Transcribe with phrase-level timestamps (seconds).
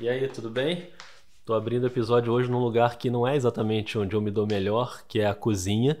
[0.00, 0.88] E aí, tudo bem?
[1.44, 4.46] Tô abrindo o episódio hoje num lugar que não é exatamente onde eu me dou
[4.46, 5.98] melhor, que é a cozinha.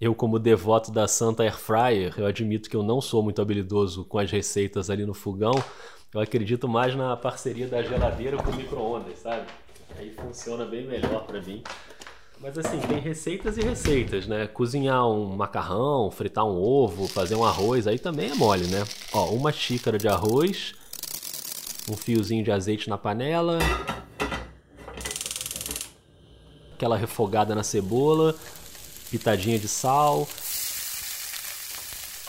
[0.00, 4.06] Eu, como devoto da Santa Air Fryer, eu admito que eu não sou muito habilidoso
[4.06, 5.52] com as receitas ali no fogão.
[6.14, 9.46] Eu acredito mais na parceria da geladeira com o micro-ondas, sabe?
[9.98, 11.62] Aí funciona bem melhor para mim.
[12.40, 14.46] Mas assim, tem receitas e receitas, né?
[14.46, 18.84] Cozinhar um macarrão, fritar um ovo, fazer um arroz, aí também é mole, né?
[19.12, 20.74] Ó, uma xícara de arroz,
[21.88, 23.58] um fiozinho de azeite na panela,
[26.74, 28.34] aquela refogada na cebola,
[29.10, 30.28] pitadinha de sal,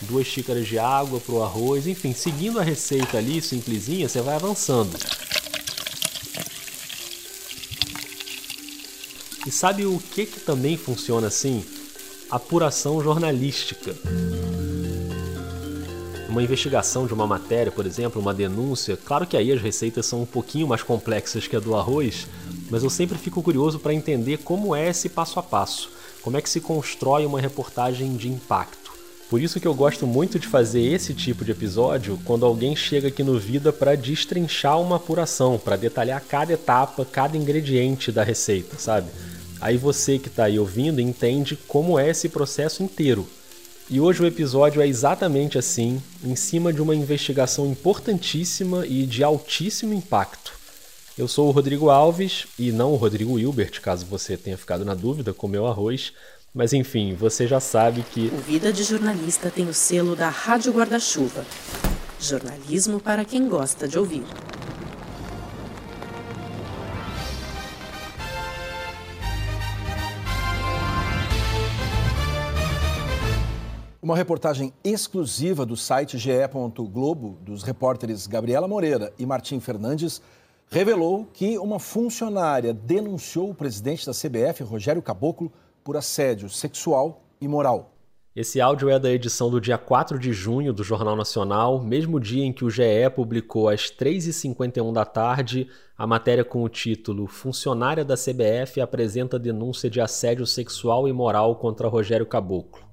[0.02, 4.34] duas xícaras de água para o arroz, enfim, seguindo a receita ali, simplesinha, você vai
[4.34, 4.96] avançando.
[9.46, 11.64] E sabe o que, que também funciona assim?
[12.30, 13.94] Apuração jornalística
[16.36, 20.20] uma investigação de uma matéria, por exemplo, uma denúncia, claro que aí as receitas são
[20.20, 22.26] um pouquinho mais complexas que a do arroz,
[22.68, 25.88] mas eu sempre fico curioso para entender como é esse passo a passo,
[26.20, 28.92] como é que se constrói uma reportagem de impacto.
[29.30, 33.08] Por isso que eu gosto muito de fazer esse tipo de episódio quando alguém chega
[33.08, 38.76] aqui no Vida para destrinchar uma apuração, para detalhar cada etapa, cada ingrediente da receita,
[38.78, 39.08] sabe?
[39.58, 43.26] Aí você que está aí ouvindo entende como é esse processo inteiro.
[43.88, 49.22] E hoje o episódio é exatamente assim, em cima de uma investigação importantíssima e de
[49.22, 50.52] altíssimo impacto.
[51.16, 54.92] Eu sou o Rodrigo Alves e não o Rodrigo Hilbert, caso você tenha ficado na
[54.92, 56.12] dúvida com meu arroz.
[56.52, 58.26] Mas enfim, você já sabe que.
[58.34, 61.46] O Vida de Jornalista tem o selo da Rádio Guarda-Chuva.
[62.18, 64.24] Jornalismo para quem gosta de ouvir.
[74.06, 76.30] Uma reportagem exclusiva do site GE.
[76.88, 80.22] Globo, dos repórteres Gabriela Moreira e Martim Fernandes,
[80.70, 85.50] revelou que uma funcionária denunciou o presidente da CBF, Rogério Caboclo,
[85.82, 87.96] por assédio sexual e moral.
[88.36, 92.44] Esse áudio é da edição do dia 4 de junho do Jornal Nacional, mesmo dia
[92.44, 95.68] em que o GE publicou às 3h51 da tarde
[95.98, 101.56] a matéria com o título Funcionária da CBF apresenta denúncia de assédio sexual e moral
[101.56, 102.85] contra Rogério Caboclo.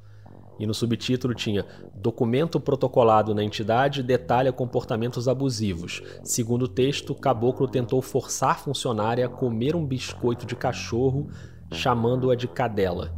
[0.60, 1.66] E no subtítulo tinha:
[1.96, 6.02] Documento protocolado na entidade detalha comportamentos abusivos.
[6.24, 11.28] Segundo o texto, Caboclo tentou forçar funcionária a comer um biscoito de cachorro,
[11.72, 13.12] chamando-a de cadela.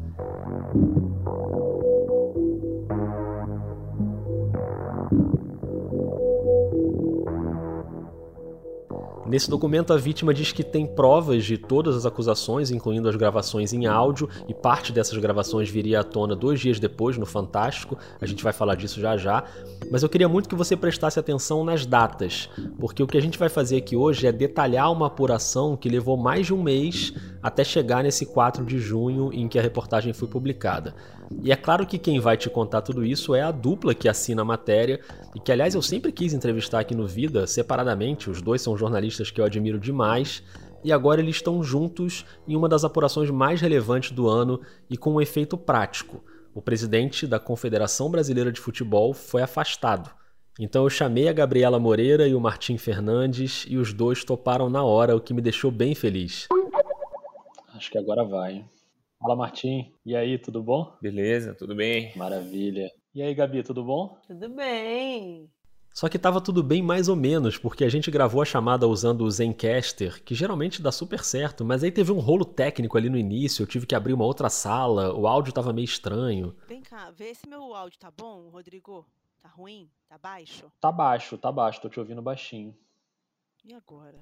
[9.25, 13.73] Nesse documento, a vítima diz que tem provas de todas as acusações, incluindo as gravações
[13.73, 17.97] em áudio, e parte dessas gravações viria à tona dois dias depois no Fantástico.
[18.21, 19.43] A gente vai falar disso já já.
[19.91, 22.49] Mas eu queria muito que você prestasse atenção nas datas,
[22.79, 26.15] porque o que a gente vai fazer aqui hoje é detalhar uma apuração que levou
[26.15, 27.11] mais de um mês
[27.41, 30.93] até chegar nesse 4 de junho em que a reportagem foi publicada.
[31.41, 34.43] E é claro que quem vai te contar tudo isso é a dupla que assina
[34.43, 34.99] a matéria,
[35.35, 38.29] e que, aliás, eu sempre quis entrevistar aqui no Vida, separadamente.
[38.29, 40.43] Os dois são jornalistas que eu admiro demais,
[40.83, 45.13] e agora eles estão juntos em uma das apurações mais relevantes do ano e com
[45.13, 46.23] um efeito prático.
[46.53, 50.09] O presidente da Confederação Brasileira de Futebol foi afastado.
[50.59, 54.83] Então eu chamei a Gabriela Moreira e o Martim Fernandes e os dois toparam na
[54.83, 56.47] hora, o que me deixou bem feliz.
[57.73, 58.63] Acho que agora vai.
[59.19, 59.91] Fala, Martim.
[60.05, 60.95] E aí, tudo bom?
[61.01, 62.13] Beleza, tudo bem?
[62.15, 62.89] Maravilha.
[63.13, 64.17] E aí, Gabi, tudo bom?
[64.27, 65.49] Tudo bem.
[65.95, 69.21] Só que tava tudo bem mais ou menos, porque a gente gravou a chamada usando
[69.21, 73.17] o Zencaster, que geralmente dá super certo, mas aí teve um rolo técnico ali no
[73.17, 76.53] início, eu tive que abrir uma outra sala, o áudio tava meio estranho.
[76.67, 79.05] Vem cá, vê se meu áudio tá bom, Rodrigo.
[79.41, 79.89] Tá ruim?
[80.09, 80.69] Tá baixo?
[80.81, 82.75] Tá baixo, tá baixo, tô te ouvindo baixinho.
[83.63, 84.17] E agora?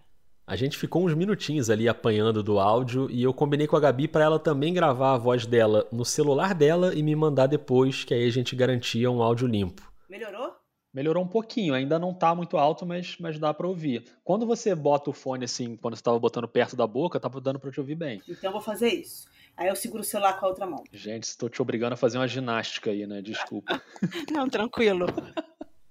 [0.45, 4.07] A gente ficou uns minutinhos ali apanhando do áudio e eu combinei com a Gabi
[4.07, 8.13] para ela também gravar a voz dela no celular dela e me mandar depois, que
[8.13, 9.91] aí a gente garantia um áudio limpo.
[10.07, 10.62] Melhorou?
[10.93, 14.03] Melhorou um pouquinho, ainda não tá muito alto, mas, mas dá para ouvir.
[14.23, 17.57] Quando você bota o fone assim, quando você tava botando perto da boca, tava dando
[17.57, 18.21] para te ouvir bem.
[18.29, 19.27] Então eu vou fazer isso.
[19.57, 20.83] Aí eu seguro o celular com a outra mão.
[20.91, 23.21] Gente, estou te obrigando a fazer uma ginástica aí, né?
[23.21, 23.81] Desculpa.
[24.31, 25.07] não, tranquilo.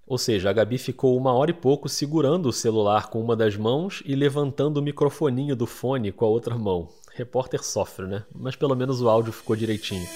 [0.06, 3.56] Ou seja, a Gabi ficou uma hora e pouco segurando o celular com uma das
[3.56, 6.88] mãos e levantando o microfoninho do fone com a outra mão.
[7.12, 8.25] Repórter sofre, né?
[8.35, 10.06] Mas pelo menos o áudio ficou direitinho.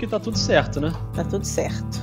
[0.00, 0.90] Que tá tudo certo, né?
[1.14, 2.00] Tá tudo certo.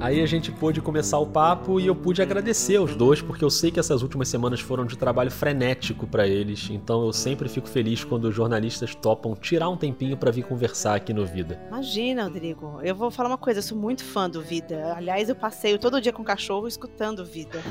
[0.00, 3.50] Aí a gente pôde começar o papo e eu pude agradecer aos dois, porque eu
[3.50, 7.68] sei que essas últimas semanas foram de trabalho frenético para eles, então eu sempre fico
[7.68, 11.62] feliz quando os jornalistas topam tirar um tempinho para vir conversar aqui no Vida.
[11.68, 12.80] Imagina, Rodrigo.
[12.82, 14.94] Eu vou falar uma coisa, eu sou muito fã do Vida.
[14.96, 17.62] Aliás, eu passeio todo dia com o cachorro escutando Vida.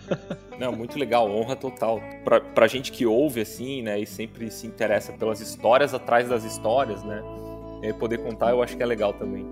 [0.58, 2.00] Não, muito legal, honra total.
[2.24, 6.44] Pra, pra gente que ouve, assim, né, e sempre se interessa pelas histórias atrás das
[6.44, 7.22] histórias, né,
[7.90, 9.46] e poder contar eu acho que é legal também.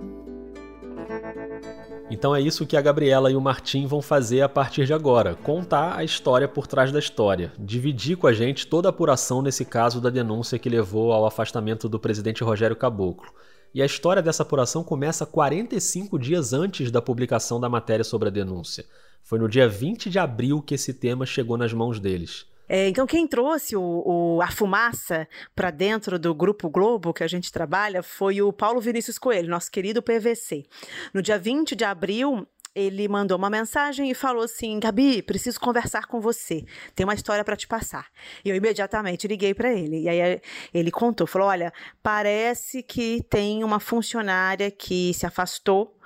[2.11, 5.34] Então é isso que a Gabriela e o Martim vão fazer a partir de agora:
[5.34, 9.64] contar a história por trás da história, dividir com a gente toda a apuração nesse
[9.64, 13.32] caso da denúncia que levou ao afastamento do presidente Rogério Caboclo.
[13.75, 18.32] E a história dessa apuração começa 45 dias antes da publicação da matéria sobre a
[18.32, 18.84] denúncia.
[19.23, 22.44] Foi no dia 20 de abril que esse tema chegou nas mãos deles.
[22.74, 27.28] É, então, quem trouxe o, o, a fumaça para dentro do Grupo Globo, que a
[27.28, 30.64] gente trabalha, foi o Paulo Vinícius Coelho, nosso querido PVC.
[31.12, 36.06] No dia 20 de abril, ele mandou uma mensagem e falou assim: Gabi, preciso conversar
[36.06, 36.64] com você.
[36.94, 38.06] Tem uma história para te passar.
[38.44, 40.02] E eu imediatamente liguei para ele.
[40.02, 40.40] E aí
[40.72, 41.72] ele contou: falou, olha,
[42.02, 45.96] parece que tem uma funcionária que se afastou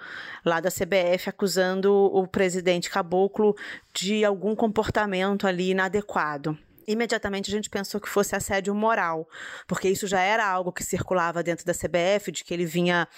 [0.44, 3.56] lá da CBF acusando o presidente Caboclo
[3.92, 9.28] de algum comportamento ali inadequado imediatamente a gente pensou que fosse assédio moral,
[9.66, 13.08] porque isso já era algo que circulava dentro da CBF, de que ele vinha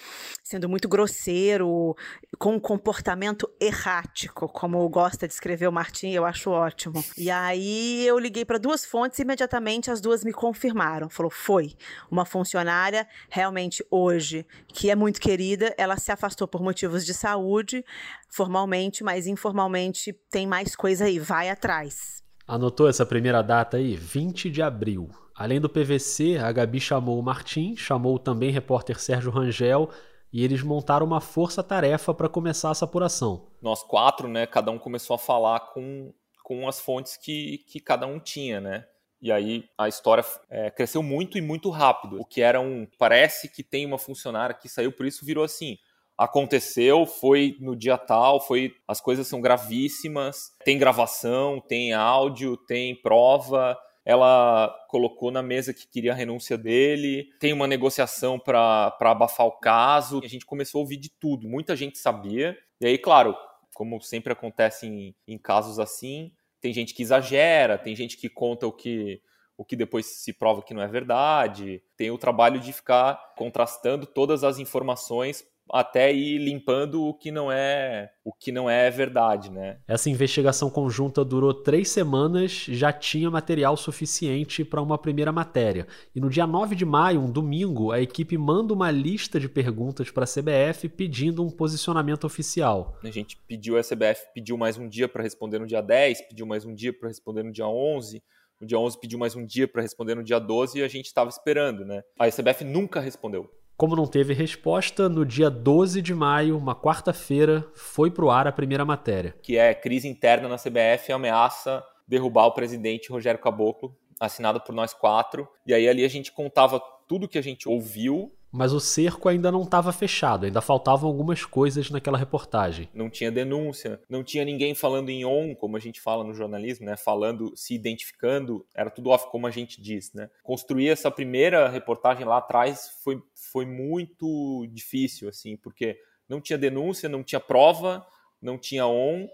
[0.43, 1.95] sendo muito grosseiro,
[2.37, 7.03] com um comportamento errático, como gosta de escrever o Martim, eu acho ótimo.
[7.17, 11.09] E aí eu liguei para duas fontes e imediatamente as duas me confirmaram.
[11.09, 11.75] Falou: foi
[12.09, 17.83] uma funcionária realmente hoje que é muito querida, ela se afastou por motivos de saúde,
[18.29, 22.23] formalmente, mas informalmente tem mais coisa aí, vai atrás.
[22.49, 23.95] Anotou essa primeira data aí?
[23.95, 25.07] 20 de abril.
[25.35, 29.87] Além do PVC, a Gabi chamou o Martim, chamou também o repórter Sérgio Rangel
[30.33, 33.45] e eles montaram uma força-tarefa para começar essa apuração.
[33.61, 36.11] Nós quatro, né, cada um começou a falar com,
[36.43, 38.87] com as fontes que, que cada um tinha, né?
[39.21, 42.19] E aí a história é, cresceu muito e muito rápido.
[42.19, 42.87] O que era um.
[42.97, 45.77] Parece que tem uma funcionária que saiu, por isso virou assim
[46.19, 52.93] aconteceu, foi no dia tal, foi as coisas são gravíssimas, tem gravação, tem áudio, tem
[53.01, 53.79] prova.
[54.03, 59.59] Ela colocou na mesa que queria a renúncia dele, tem uma negociação para abafar o
[59.59, 60.19] caso.
[60.21, 62.57] A gente começou a ouvir de tudo, muita gente sabia.
[62.81, 63.33] E aí, claro,
[63.73, 68.67] como sempre acontece em, em casos assim, tem gente que exagera, tem gente que conta
[68.67, 69.21] o que
[69.59, 71.83] o que depois se prova que não é verdade.
[71.97, 77.51] Tem o trabalho de ficar contrastando todas as informações até ir limpando o que não
[77.51, 79.79] é o que não é verdade, né?
[79.87, 85.87] Essa investigação conjunta durou três semanas, já tinha material suficiente para uma primeira matéria.
[86.15, 90.11] E no dia 9 de maio, um domingo, a equipe manda uma lista de perguntas
[90.11, 92.97] para a CBF pedindo um posicionamento oficial.
[93.03, 96.45] A gente pediu, a CBF pediu mais um dia para responder no dia 10, pediu
[96.45, 98.21] mais um dia para responder no dia 11.
[98.61, 101.05] No dia 11 pediu mais um dia para responder no dia 12 e a gente
[101.05, 102.03] estava esperando, né?
[102.19, 103.49] A CBF nunca respondeu.
[103.79, 108.45] Como não teve resposta, no dia 12 de maio, uma quarta-feira, foi para o ar
[108.45, 109.33] a primeira matéria.
[109.41, 114.93] Que é crise interna na CBF ameaça derrubar o presidente Rogério Caboclo, assinado por nós
[114.93, 115.47] quatro.
[115.65, 119.51] E aí ali a gente contava tudo que a gente ouviu mas o cerco ainda
[119.51, 122.89] não estava fechado, ainda faltavam algumas coisas naquela reportagem.
[122.93, 126.85] Não tinha denúncia, não tinha ninguém falando em on, como a gente fala no jornalismo,
[126.85, 126.97] né?
[126.97, 130.29] Falando, se identificando, era tudo off, como a gente diz, né?
[130.43, 135.97] Construir essa primeira reportagem lá atrás foi, foi muito difícil, assim, porque
[136.27, 138.05] não tinha denúncia, não tinha prova,
[138.41, 139.27] não tinha on,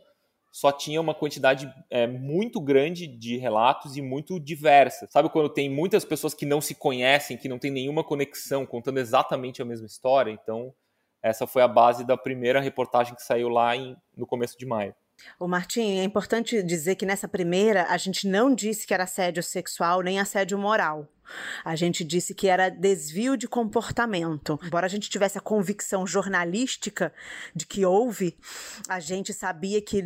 [0.56, 5.06] só tinha uma quantidade é, muito grande de relatos e muito diversa.
[5.12, 8.98] Sabe quando tem muitas pessoas que não se conhecem, que não tem nenhuma conexão, contando
[8.98, 10.32] exatamente a mesma história?
[10.32, 10.74] Então,
[11.22, 14.96] essa foi a base da primeira reportagem que saiu lá em, no começo de maio.
[15.38, 19.44] O Martim, é importante dizer que nessa primeira a gente não disse que era assédio
[19.44, 21.06] sexual nem assédio moral.
[21.64, 24.60] A gente disse que era desvio de comportamento.
[24.64, 27.12] Embora a gente tivesse a convicção jornalística
[27.54, 28.38] de que houve,
[28.88, 30.04] a gente sabia que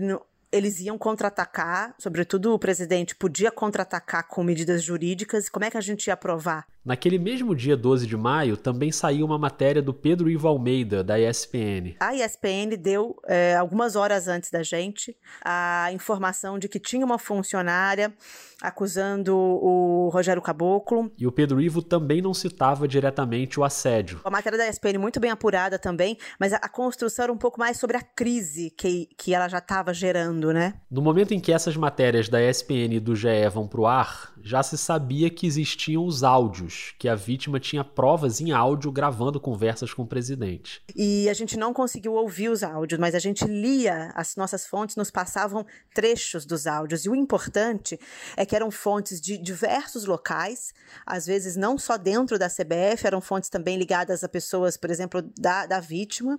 [0.52, 5.48] eles iam contra-atacar, sobretudo o presidente podia contra-atacar com medidas jurídicas.
[5.50, 6.68] Como é que a gente ia aprovar?
[6.84, 11.20] Naquele mesmo dia 12 de maio, também saiu uma matéria do Pedro Ivo Almeida, da
[11.20, 11.96] ESPN.
[12.00, 17.20] A ESPN deu, é, algumas horas antes da gente, a informação de que tinha uma
[17.20, 18.14] funcionária
[18.62, 21.12] acusando o Rogério Caboclo.
[21.18, 24.22] E o Pedro Ivo também não citava diretamente o assédio.
[24.24, 27.60] A matéria da ESPN muito bem apurada também, mas a, a construção era um pouco
[27.60, 30.76] mais sobre a crise que, que ela já estava gerando, né?
[30.90, 34.64] No momento em que essas matérias da ESPN e do GE vão pro ar, já
[34.64, 39.40] se sabia que existiam os áudios anos que a vítima tinha provas em áudio gravando
[39.40, 40.82] conversas com o presidente.
[40.96, 44.96] E a gente não conseguiu ouvir os áudios, mas a gente lia, as nossas fontes
[44.96, 47.06] nos passavam trechos dos áudios.
[47.06, 48.00] E o importante
[48.36, 50.74] é que eram fontes de diversos locais,
[51.06, 55.22] às vezes não só dentro da CBF, eram fontes também ligadas a pessoas, por exemplo,
[55.38, 56.36] da, da vítima,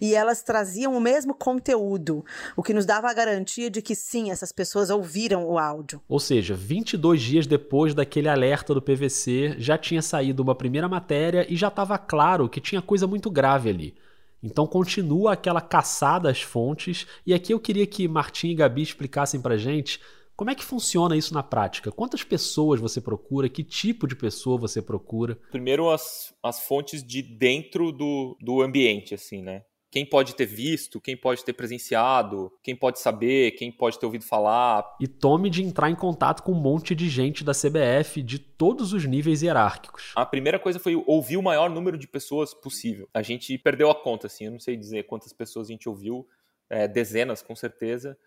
[0.00, 2.24] e elas traziam o mesmo conteúdo,
[2.56, 6.00] o que nos dava a garantia de que sim, essas pessoas ouviram o áudio.
[6.08, 11.46] Ou seja, 22 dias depois daquele alerta do PVC, já tinha saído uma primeira matéria
[11.48, 13.94] e já estava claro que tinha coisa muito grave ali.
[14.42, 19.40] Então continua aquela caçada às fontes, e aqui eu queria que Martim e Gabi explicassem
[19.40, 20.00] pra gente
[20.34, 21.90] como é que funciona isso na prática?
[21.90, 23.48] Quantas pessoas você procura?
[23.48, 25.36] Que tipo de pessoa você procura?
[25.50, 29.64] Primeiro, as, as fontes de dentro do, do ambiente, assim, né?
[29.90, 34.24] Quem pode ter visto, quem pode ter presenciado, quem pode saber, quem pode ter ouvido
[34.24, 34.84] falar.
[35.00, 38.92] E tome de entrar em contato com um monte de gente da CBF de todos
[38.92, 40.12] os níveis hierárquicos.
[40.14, 43.08] A primeira coisa foi ouvir o maior número de pessoas possível.
[43.14, 46.26] A gente perdeu a conta, assim, eu não sei dizer quantas pessoas a gente ouviu,
[46.68, 48.18] é, dezenas com certeza.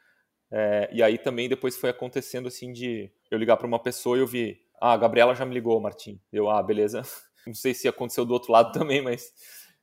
[0.52, 4.22] É, e aí também depois foi acontecendo assim de eu ligar para uma pessoa e
[4.22, 6.20] ouvir, ah, a Gabriela já me ligou, Martim.
[6.34, 7.04] Eu, ah, beleza.
[7.46, 9.32] Não sei se aconteceu do outro lado também, mas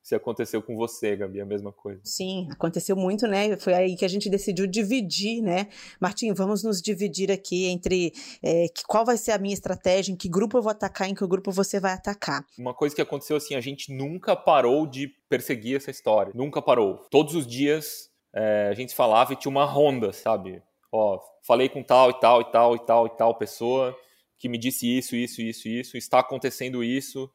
[0.09, 2.01] se aconteceu com você, Gabi, a mesma coisa.
[2.03, 3.59] Sim, aconteceu muito, né?
[3.59, 5.69] Foi aí que a gente decidiu dividir, né?
[6.01, 10.27] Martim, vamos nos dividir aqui entre é, qual vai ser a minha estratégia, em que
[10.27, 12.43] grupo eu vou atacar, em que grupo você vai atacar.
[12.59, 16.33] Uma coisa que aconteceu assim, a gente nunca parou de perseguir essa história.
[16.35, 17.05] Nunca parou.
[17.11, 20.63] Todos os dias é, a gente falava e tinha uma ronda, sabe?
[20.91, 23.95] Ó, falei com tal e tal e tal e tal e tal pessoa
[24.39, 27.31] que me disse isso, isso, isso, isso, está acontecendo isso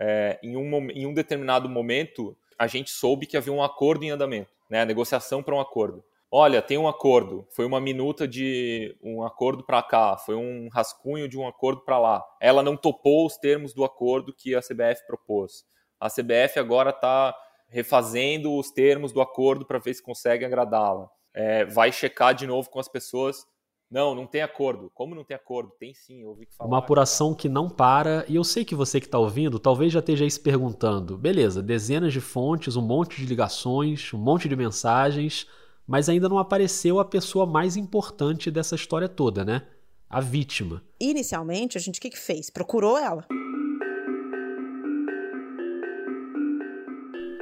[0.00, 4.10] é, em, um, em um determinado momento, a gente soube que havia um acordo em
[4.10, 4.80] andamento, né?
[4.80, 6.02] A negociação para um acordo.
[6.32, 7.46] Olha, tem um acordo.
[7.50, 11.98] Foi uma minuta de um acordo para cá, foi um rascunho de um acordo para
[11.98, 12.24] lá.
[12.40, 15.64] Ela não topou os termos do acordo que a CBF propôs.
[15.98, 17.36] A CBF agora está
[17.68, 21.10] refazendo os termos do acordo para ver se consegue agradá-la.
[21.34, 23.46] É, vai checar de novo com as pessoas
[23.90, 24.88] não, não tem acordo.
[24.94, 25.72] Como não tem acordo?
[25.78, 26.68] Tem sim, eu ouvi que falar.
[26.68, 29.98] Uma apuração que não para, e eu sei que você que está ouvindo talvez já
[29.98, 34.54] esteja aí se perguntando: beleza, dezenas de fontes, um monte de ligações, um monte de
[34.54, 35.46] mensagens,
[35.86, 39.66] mas ainda não apareceu a pessoa mais importante dessa história toda, né?
[40.08, 40.82] A vítima.
[41.00, 42.48] Inicialmente, a gente o que, que fez?
[42.48, 43.26] Procurou ela.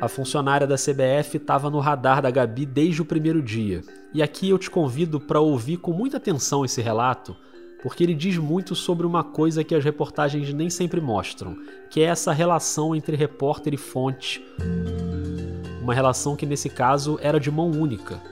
[0.00, 3.82] A funcionária da CBF estava no radar da Gabi desde o primeiro dia.
[4.14, 7.36] E aqui eu te convido para ouvir com muita atenção esse relato,
[7.82, 11.56] porque ele diz muito sobre uma coisa que as reportagens nem sempre mostram,
[11.90, 14.40] que é essa relação entre repórter e fonte.
[15.82, 18.22] Uma relação que nesse caso era de mão única.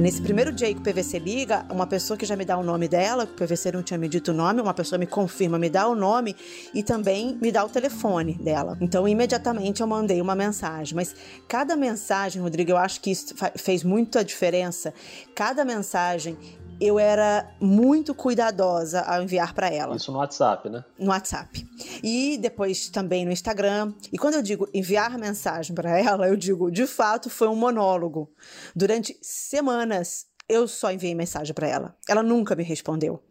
[0.00, 2.88] Nesse primeiro dia que o PVC liga, uma pessoa que já me dá o nome
[2.88, 5.68] dela, que o PVC não tinha me dito o nome, uma pessoa me confirma, me
[5.68, 6.34] dá o nome
[6.72, 8.78] e também me dá o telefone dela.
[8.80, 10.96] Então, imediatamente eu mandei uma mensagem.
[10.96, 11.14] Mas
[11.46, 14.94] cada mensagem, Rodrigo, eu acho que isso fez muita diferença.
[15.34, 16.34] Cada mensagem
[16.80, 19.96] eu era muito cuidadosa ao enviar para ela.
[19.96, 20.84] Isso no WhatsApp, né?
[20.98, 21.66] No WhatsApp.
[22.02, 23.92] E depois também no Instagram.
[24.10, 28.32] E quando eu digo enviar mensagem para ela, eu digo, de fato, foi um monólogo.
[28.74, 31.96] Durante semanas eu só enviei mensagem para ela.
[32.08, 33.22] Ela nunca me respondeu,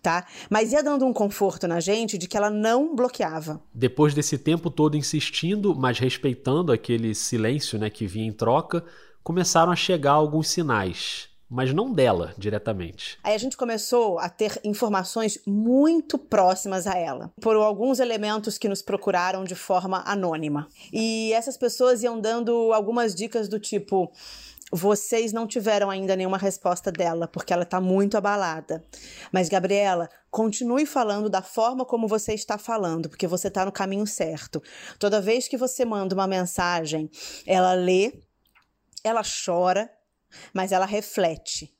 [0.00, 0.26] tá?
[0.48, 3.60] Mas ia dando um conforto na gente de que ela não bloqueava.
[3.74, 8.84] Depois desse tempo todo insistindo, mas respeitando aquele silêncio, né, que vinha em troca,
[9.24, 13.18] começaram a chegar alguns sinais mas não dela diretamente.
[13.22, 18.68] Aí a gente começou a ter informações muito próximas a ela, por alguns elementos que
[18.68, 20.68] nos procuraram de forma anônima.
[20.92, 24.12] E essas pessoas iam dando algumas dicas do tipo:
[24.70, 28.84] vocês não tiveram ainda nenhuma resposta dela, porque ela está muito abalada.
[29.32, 34.06] Mas, Gabriela, continue falando da forma como você está falando, porque você está no caminho
[34.06, 34.62] certo.
[34.98, 37.10] Toda vez que você manda uma mensagem,
[37.46, 38.12] ela lê,
[39.02, 39.90] ela chora
[40.52, 41.74] mas ela reflete.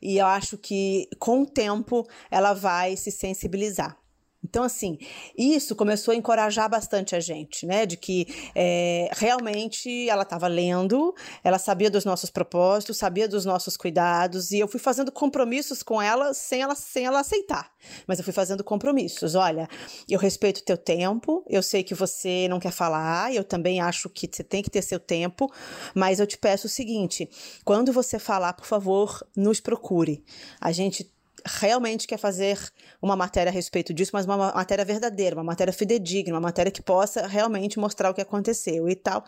[0.00, 4.01] E eu acho que com o tempo ela vai se sensibilizar.
[4.44, 4.98] Então, assim,
[5.38, 7.86] isso começou a encorajar bastante a gente, né?
[7.86, 13.76] De que é, realmente ela estava lendo, ela sabia dos nossos propósitos, sabia dos nossos
[13.76, 17.70] cuidados, e eu fui fazendo compromissos com ela sem ela, sem ela aceitar.
[18.06, 19.36] Mas eu fui fazendo compromissos.
[19.36, 19.68] Olha,
[20.08, 24.08] eu respeito o teu tempo, eu sei que você não quer falar, eu também acho
[24.08, 25.52] que você tem que ter seu tempo,
[25.94, 27.30] mas eu te peço o seguinte:
[27.64, 30.24] quando você falar, por favor, nos procure.
[30.60, 31.12] A gente
[31.44, 32.58] realmente quer fazer
[33.00, 36.82] uma matéria a respeito disso, mas uma matéria verdadeira, uma matéria fidedigna, uma matéria que
[36.82, 39.24] possa realmente mostrar o que aconteceu e tal.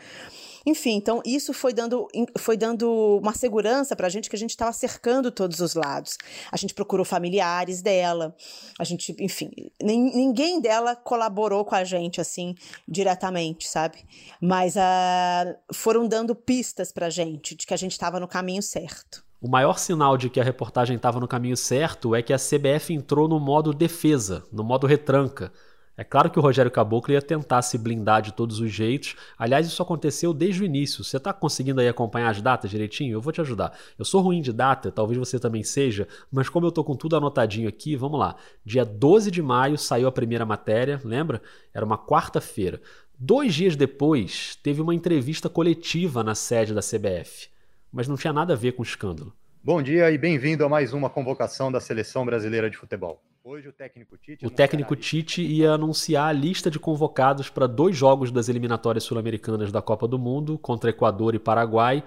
[0.67, 4.51] Enfim, então isso foi dando, foi dando uma segurança para a gente que a gente
[4.51, 6.17] estava cercando todos os lados.
[6.51, 8.35] A gente procurou familiares dela,
[8.79, 9.51] a gente, enfim,
[9.83, 12.55] ninguém dela colaborou com a gente assim
[12.89, 14.05] diretamente, sabe?
[14.41, 18.63] Mas uh, foram dando pistas para a gente de que a gente estava no caminho
[18.63, 19.25] certo.
[19.45, 22.95] O maior sinal de que a reportagem estava no caminho certo é que a CBF
[22.95, 25.53] entrou no modo defesa, no modo retranca.
[25.99, 29.17] É claro que o Rogério Caboclo ia tentar se blindar de todos os jeitos.
[29.39, 31.05] Aliás, isso aconteceu desde o início.
[31.05, 33.13] Você está conseguindo aí acompanhar as datas direitinho?
[33.13, 33.77] Eu vou te ajudar.
[33.99, 37.15] Eu sou ruim de data, talvez você também seja, mas como eu estou com tudo
[37.15, 38.37] anotadinho aqui, vamos lá.
[38.65, 41.43] Dia 12 de maio saiu a primeira matéria, lembra?
[41.75, 42.81] Era uma quarta-feira.
[43.19, 47.53] Dois dias depois, teve uma entrevista coletiva na sede da CBF.
[47.95, 49.33] Mas não tinha nada a ver com o escândalo.
[49.63, 53.23] Bom dia e bem-vindo a mais uma convocação da Seleção Brasileira de Futebol.
[53.45, 54.45] Hoje o técnico Tite.
[54.45, 59.71] O técnico Tite ia anunciar a lista de convocados para dois jogos das eliminatórias sul-americanas
[59.71, 62.03] da Copa do Mundo contra Equador e Paraguai.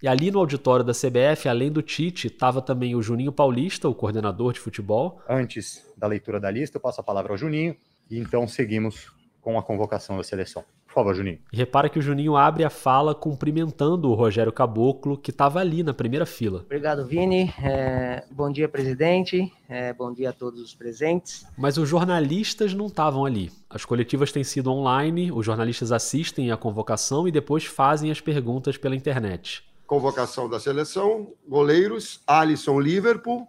[0.00, 3.94] E ali no auditório da CBF, além do Tite, estava também o Juninho Paulista, o
[3.96, 5.20] coordenador de futebol.
[5.28, 7.76] Antes da leitura da lista, eu passo a palavra ao Juninho
[8.08, 10.64] e então seguimos com a convocação da seleção.
[10.92, 11.38] Por favor, Juninho.
[11.50, 15.82] E repara que o Juninho abre a fala cumprimentando o Rogério Caboclo, que estava ali
[15.82, 16.60] na primeira fila.
[16.66, 17.50] Obrigado, Vini.
[17.62, 19.50] É, bom dia, presidente.
[19.66, 21.46] É, bom dia a todos os presentes.
[21.56, 23.50] Mas os jornalistas não estavam ali.
[23.70, 28.76] As coletivas têm sido online, os jornalistas assistem à convocação e depois fazem as perguntas
[28.76, 29.64] pela internet.
[29.86, 33.48] Convocação da seleção: goleiros, Alisson, Liverpool,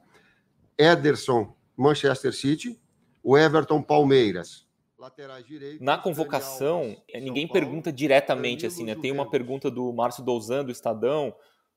[0.78, 2.80] Ederson, Manchester City,
[3.22, 4.66] o Everton, Palmeiras.
[5.79, 8.95] Na convocação, ninguém pergunta diretamente assim, né?
[8.95, 11.33] Tem uma pergunta do Márcio Douzan, do Estadão,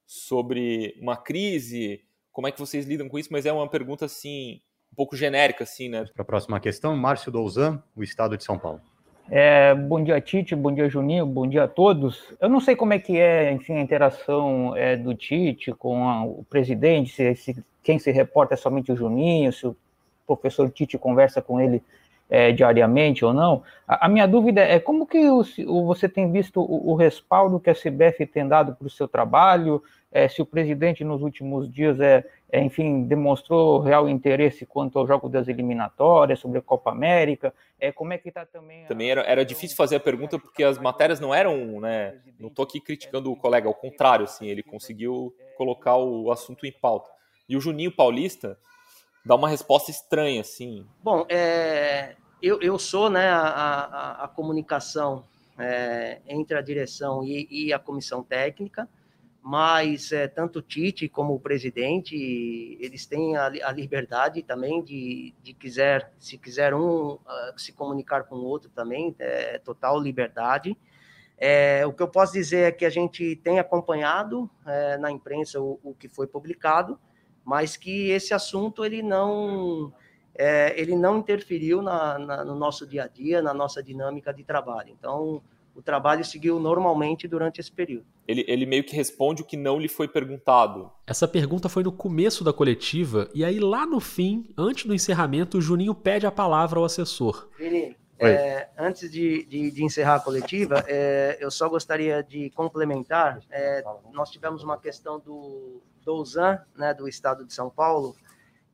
[0.07, 2.03] sobre uma crise,
[2.33, 4.61] como é que vocês lidam com isso, mas é uma pergunta assim,
[4.93, 6.05] um pouco genérica, assim, né?
[6.15, 8.81] Para a próxima questão, Márcio Douzan, o Estado de São Paulo.
[9.29, 12.33] É, bom dia, Tite, bom dia, Juninho, bom dia a todos.
[12.41, 16.25] Eu não sei como é que é, enfim, a interação é, do Tite com a,
[16.25, 19.77] o presidente, se, se, quem se reporta é somente o Juninho, se o
[20.25, 21.83] professor Tite conversa com ele
[22.29, 23.63] é, diariamente ou não.
[23.87, 27.61] A, a, minha dúvida é como que o, o, você tem visto o, o, respaldo
[27.61, 31.71] que a CBF tem dado para o seu trabalho, é, se o presidente nos últimos
[31.71, 36.91] dias, é, é, enfim, demonstrou real interesse quanto ao jogo das eliminatórias, sobre a Copa
[36.91, 38.85] América, é, como é que está também...
[38.85, 38.89] A...
[38.89, 42.65] Também era, era difícil fazer a pergunta porque as matérias não eram, né, não estou
[42.65, 47.11] aqui criticando o colega, ao contrário, assim, ele conseguiu colocar o assunto em pauta.
[47.49, 48.59] E o Juninho Paulista,
[49.27, 50.87] dá uma resposta estranha, assim.
[51.03, 55.25] Bom, é, eu, eu sou né, a, a, a comunicação
[55.59, 58.89] é, entre a direção e, e, a comissão técnica,
[59.43, 62.15] mas é, tanto o Tite como o presidente,
[62.81, 67.21] eles têm a, a liberdade também de, de quiser, se quiser um uh,
[67.57, 70.77] se comunicar com o outro também, é total liberdade.
[71.39, 75.61] É, o que eu posso dizer é que a gente tem acompanhado é, na imprensa
[75.61, 76.99] o, o que foi publicado,
[77.47, 79.93] mas que esse assunto ele não
[80.35, 84.43] é, ele não interferiu na, na, no nosso dia a dia, na nossa dinâmica de
[84.43, 84.91] trabalho.
[84.99, 85.41] Então,
[85.75, 88.05] o trabalho seguiu normalmente durante esse período.
[88.27, 90.91] Ele, ele, meio que responde o que não lhe foi perguntado.
[91.07, 95.59] Essa pergunta foi no começo da coletiva, e aí lá no fim, antes do encerramento,
[95.59, 97.49] o Juninho pede a palavra ao assessor.
[97.57, 103.39] Vini, é, antes de, de, de, encerrar a coletiva, é, eu só gostaria de complementar.
[103.51, 108.15] É, nós tivemos uma questão do, Douzan, né, do estado de São Paulo,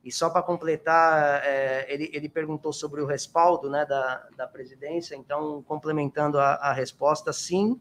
[0.03, 5.15] e só para completar, é, ele, ele perguntou sobre o respaldo né, da, da presidência,
[5.15, 7.79] então, complementando a, a resposta, sim,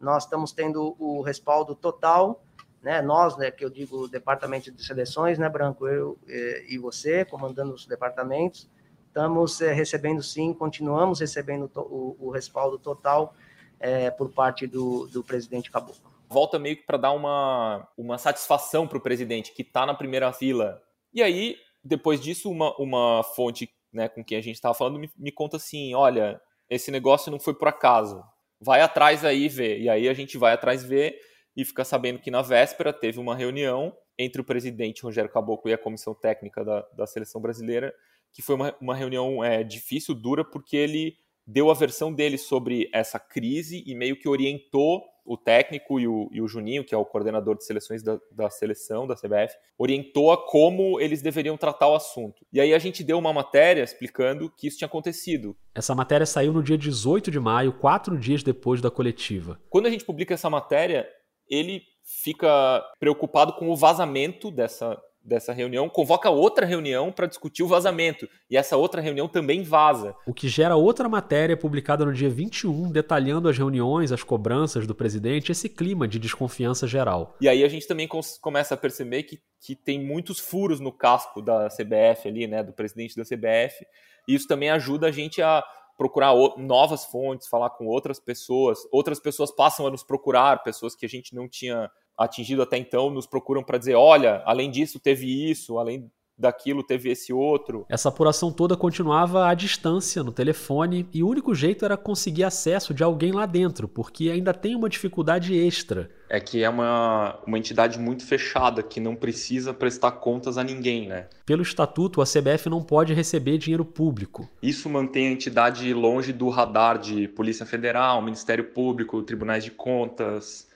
[0.00, 2.42] nós estamos tendo o respaldo total,
[2.82, 6.78] né, nós, né, que eu digo o departamento de seleções, né, Branco, eu e, e
[6.78, 8.68] você, comandando os departamentos,
[9.08, 13.34] estamos é, recebendo sim, continuamos recebendo to, o, o, respaldo total
[13.78, 18.86] é, por parte do, do presidente Caboclo volta meio que para dar uma, uma satisfação
[18.86, 20.82] para o presidente que está na primeira fila.
[21.12, 25.10] E aí, depois disso, uma, uma fonte né, com quem a gente estava falando me,
[25.16, 28.22] me conta assim: olha, esse negócio não foi por acaso.
[28.60, 29.80] Vai atrás aí ver.
[29.80, 31.18] E aí a gente vai atrás ver
[31.56, 35.74] e fica sabendo que na véspera teve uma reunião entre o presidente Rogério Caboclo e
[35.74, 37.94] a comissão técnica da, da seleção brasileira,
[38.32, 42.88] que foi uma, uma reunião é, difícil, dura, porque ele deu a versão dele sobre
[42.92, 46.98] essa crise e meio que orientou o técnico e o, e o Juninho, que é
[46.98, 51.88] o coordenador de seleções da, da seleção, da CBF, orientou a como eles deveriam tratar
[51.88, 52.46] o assunto.
[52.52, 55.56] E aí a gente deu uma matéria explicando que isso tinha acontecido.
[55.74, 59.60] Essa matéria saiu no dia 18 de maio, quatro dias depois da coletiva.
[59.68, 61.08] Quando a gente publica essa matéria,
[61.50, 64.96] ele fica preocupado com o vazamento dessa,
[65.26, 68.28] dessa reunião, convoca outra reunião para discutir o vazamento.
[68.48, 70.14] E essa outra reunião também vaza.
[70.26, 74.94] O que gera outra matéria publicada no dia 21, detalhando as reuniões, as cobranças do
[74.94, 77.36] presidente, esse clima de desconfiança geral.
[77.40, 78.08] E aí a gente também
[78.40, 82.72] começa a perceber que, que tem muitos furos no casco da CBF ali, né, do
[82.72, 83.84] presidente da CBF.
[84.28, 85.64] E isso também ajuda a gente a
[85.96, 88.78] procurar novas fontes, falar com outras pessoas.
[88.92, 93.10] Outras pessoas passam a nos procurar, pessoas que a gente não tinha atingido até então,
[93.10, 97.86] nos procuram para dizer: olha, além disso, teve isso, além daquilo teve esse outro.
[97.88, 102.92] Essa apuração toda continuava à distância, no telefone, e o único jeito era conseguir acesso
[102.92, 106.10] de alguém lá dentro, porque ainda tem uma dificuldade extra.
[106.28, 111.08] É que é uma, uma entidade muito fechada, que não precisa prestar contas a ninguém,
[111.08, 111.28] né?
[111.46, 114.48] Pelo estatuto, a CBF não pode receber dinheiro público.
[114.60, 120.66] Isso mantém a entidade longe do radar de Polícia Federal, Ministério Público, Tribunais de Contas.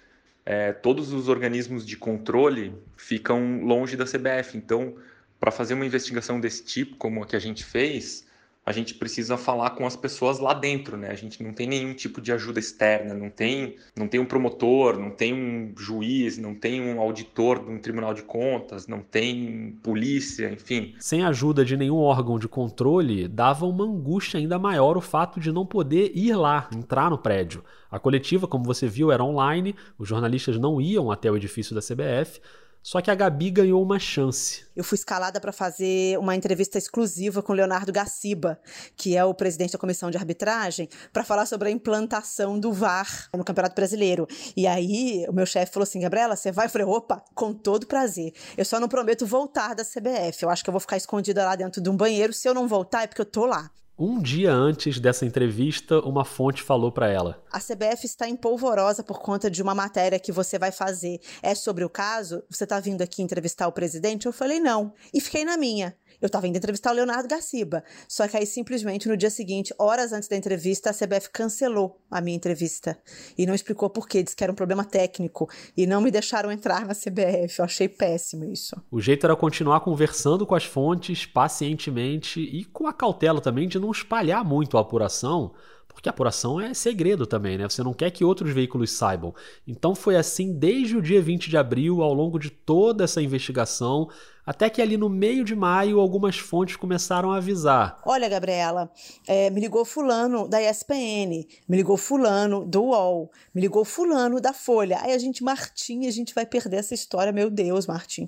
[0.45, 4.57] É, todos os organismos de controle ficam longe da CBF.
[4.57, 4.97] Então,
[5.39, 8.27] para fazer uma investigação desse tipo, como a que a gente fez,
[8.71, 11.11] a gente precisa falar com as pessoas lá dentro, né?
[11.11, 14.97] A gente não tem nenhum tipo de ajuda externa, não tem, não tem um promotor,
[14.97, 19.77] não tem um juiz, não tem um auditor de um tribunal de contas, não tem
[19.83, 20.95] polícia, enfim.
[21.01, 25.51] Sem ajuda de nenhum órgão de controle, dava uma angústia ainda maior o fato de
[25.51, 27.65] não poder ir lá, entrar no prédio.
[27.91, 31.81] A coletiva, como você viu, era online, os jornalistas não iam até o edifício da
[31.81, 32.41] CBF,
[32.83, 34.65] só que a Gabi ganhou uma chance.
[34.75, 38.59] Eu fui escalada para fazer uma entrevista exclusiva com Leonardo Gaciba,
[38.97, 43.29] que é o presidente da comissão de arbitragem, para falar sobre a implantação do VAR
[43.35, 44.27] no Campeonato Brasileiro.
[44.57, 46.67] E aí, o meu chefe falou assim: Gabriela, você vai?
[46.67, 48.33] Eu falei: opa, com todo prazer.
[48.57, 50.43] Eu só não prometo voltar da CBF.
[50.43, 52.33] Eu acho que eu vou ficar escondida lá dentro de um banheiro.
[52.33, 53.71] Se eu não voltar, é porque eu tô lá.
[54.03, 59.21] Um dia antes dessa entrevista, uma fonte falou para ela: A CBF está empolvorosa por
[59.21, 61.21] conta de uma matéria que você vai fazer.
[61.43, 62.43] É sobre o caso?
[62.49, 64.25] Você está vindo aqui entrevistar o presidente?
[64.25, 64.95] Eu falei: não.
[65.13, 65.95] E fiquei na minha.
[66.21, 67.83] Eu estava indo entrevistar o Leonardo Gaciba.
[68.09, 72.21] Só que aí, simplesmente, no dia seguinte, horas antes da entrevista, a CBF cancelou a
[72.21, 72.99] minha entrevista.
[73.39, 74.23] E não explicou por quê.
[74.23, 75.49] Disse que era um problema técnico.
[75.77, 77.59] E não me deixaram entrar na CBF.
[77.59, 78.77] Eu achei péssimo isso.
[78.91, 83.79] O jeito era continuar conversando com as fontes pacientemente e com a cautela também de
[83.79, 85.53] não espalhar muito a apuração
[86.01, 87.69] porque a apuração é segredo também, né?
[87.69, 89.35] Você não quer que outros veículos saibam.
[89.67, 94.09] Então foi assim desde o dia 20 de abril, ao longo de toda essa investigação,
[94.51, 98.01] até que ali no meio de maio, algumas fontes começaram a avisar.
[98.05, 98.91] Olha, Gabriela,
[99.25, 104.53] é, me ligou fulano da ESPN, me ligou fulano do UOL, me ligou fulano da
[104.53, 104.99] Folha.
[105.03, 108.27] Aí a gente, Martim, a gente vai perder essa história, meu Deus, Martim.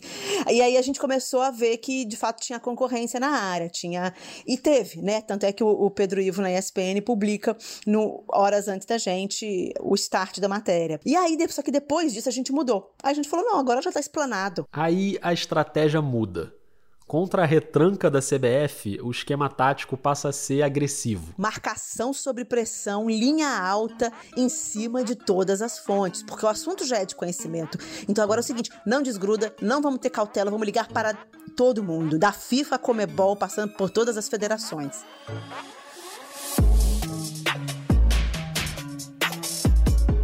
[0.48, 4.14] E aí a gente começou a ver que, de fato, tinha concorrência na área, tinha...
[4.46, 5.22] E teve, né?
[5.22, 9.74] Tanto é que o, o Pedro Ivo na ESPN publica, no, horas antes da gente,
[9.80, 11.00] o start da matéria.
[11.04, 12.94] E aí, só que depois disso, a gente mudou.
[13.02, 14.68] Aí a gente falou, não, agora já tá explanado.
[14.72, 16.52] Aí a estratégia muda.
[17.06, 21.34] Contra a retranca da CBF, o esquema tático passa a ser agressivo.
[21.38, 26.98] Marcação sobre pressão, linha alta, em cima de todas as fontes, porque o assunto já
[26.98, 27.78] é de conhecimento.
[28.08, 31.14] Então agora é o seguinte: não desgruda, não vamos ter cautela, vamos ligar para
[31.56, 35.04] todo mundo, da FIFA Comebol, passando por todas as federações.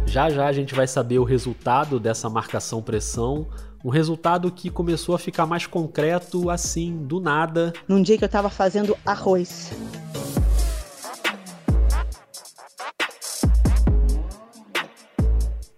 [0.09, 3.47] Já já a gente vai saber o resultado dessa marcação-pressão
[3.85, 7.71] um resultado que começou a ficar mais concreto assim, do nada.
[7.87, 9.71] Num dia que eu estava fazendo arroz.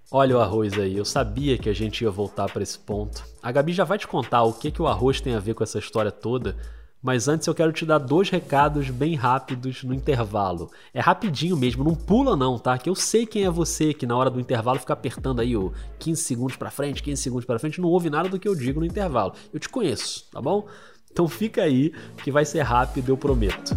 [0.10, 3.24] Olha o arroz aí, eu sabia que a gente ia voltar para esse ponto.
[3.44, 5.64] A Gabi já vai te contar o que, que o arroz tem a ver com
[5.64, 6.56] essa história toda,
[7.02, 10.70] mas antes eu quero te dar dois recados bem rápidos no intervalo.
[10.94, 12.78] É rapidinho mesmo, não pula não, tá?
[12.78, 15.74] Que eu sei quem é você que na hora do intervalo fica apertando aí o
[16.00, 18.80] 15 segundos para frente, 15 segundos para frente, não ouve nada do que eu digo
[18.80, 19.34] no intervalo.
[19.52, 20.68] Eu te conheço, tá bom?
[21.12, 23.76] Então fica aí que vai ser rápido, eu prometo.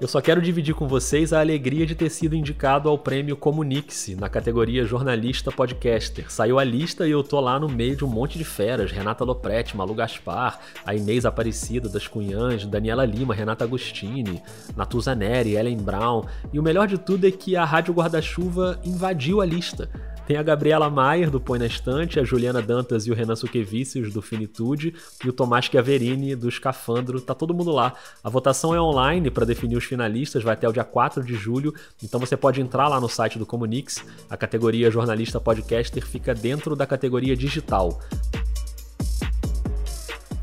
[0.00, 4.14] Eu só quero dividir com vocês a alegria de ter sido indicado ao prêmio Comunique-se
[4.14, 6.32] na categoria Jornalista Podcaster.
[6.32, 9.24] Saiu a lista e eu tô lá no meio de um monte de feras: Renata
[9.24, 14.42] Lopretti, Malu Gaspar, a Inês Aparecida das Cunhãs, Daniela Lima, Renata Agostini,
[14.74, 16.24] Natuza Neri, Ellen Brown.
[16.50, 19.90] E o melhor de tudo é que a Rádio Guarda-Chuva invadiu a lista.
[20.30, 24.12] Tem a Gabriela Maier, do Põe na Estante, a Juliana Dantas e o Renan Suquevicius,
[24.12, 27.20] do Finitude, e o Tomás Chiaverini, do Escafandro.
[27.20, 27.94] Tá todo mundo lá.
[28.22, 31.74] A votação é online para definir os finalistas, vai até o dia 4 de julho,
[32.00, 34.04] então você pode entrar lá no site do Comunix.
[34.30, 37.98] A categoria Jornalista Podcaster fica dentro da categoria Digital.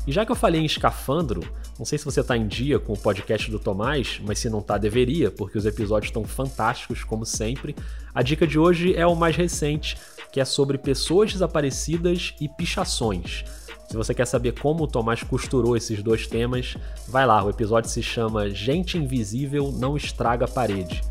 [0.08, 1.42] E já que eu falei em escafandro,
[1.78, 4.62] não sei se você está em dia com o podcast do Tomás, mas se não
[4.62, 7.76] tá, deveria, porque os episódios estão fantásticos, como sempre.
[8.14, 9.98] A dica de hoje é o mais recente,
[10.32, 13.44] que é sobre pessoas desaparecidas e pichações.
[13.86, 16.74] Se você quer saber como o Tomás costurou esses dois temas,
[17.06, 21.02] vai lá, o episódio se chama Gente Invisível Não Estraga a Parede.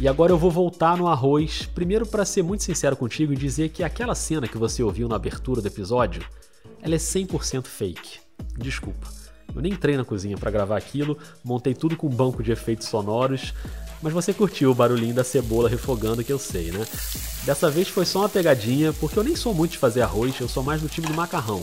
[0.00, 3.68] E agora eu vou voltar no arroz, primeiro para ser muito sincero contigo e dizer
[3.68, 6.24] que aquela cena que você ouviu na abertura do episódio,
[6.82, 8.18] ela é 100% fake.
[8.58, 9.06] Desculpa.
[9.54, 12.88] Eu nem entrei na cozinha para gravar aquilo, montei tudo com um banco de efeitos
[12.88, 13.54] sonoros,
[14.02, 16.84] mas você curtiu o barulhinho da cebola refogando que eu sei, né?
[17.44, 20.48] Dessa vez foi só uma pegadinha, porque eu nem sou muito de fazer arroz, eu
[20.48, 21.62] sou mais do time do macarrão.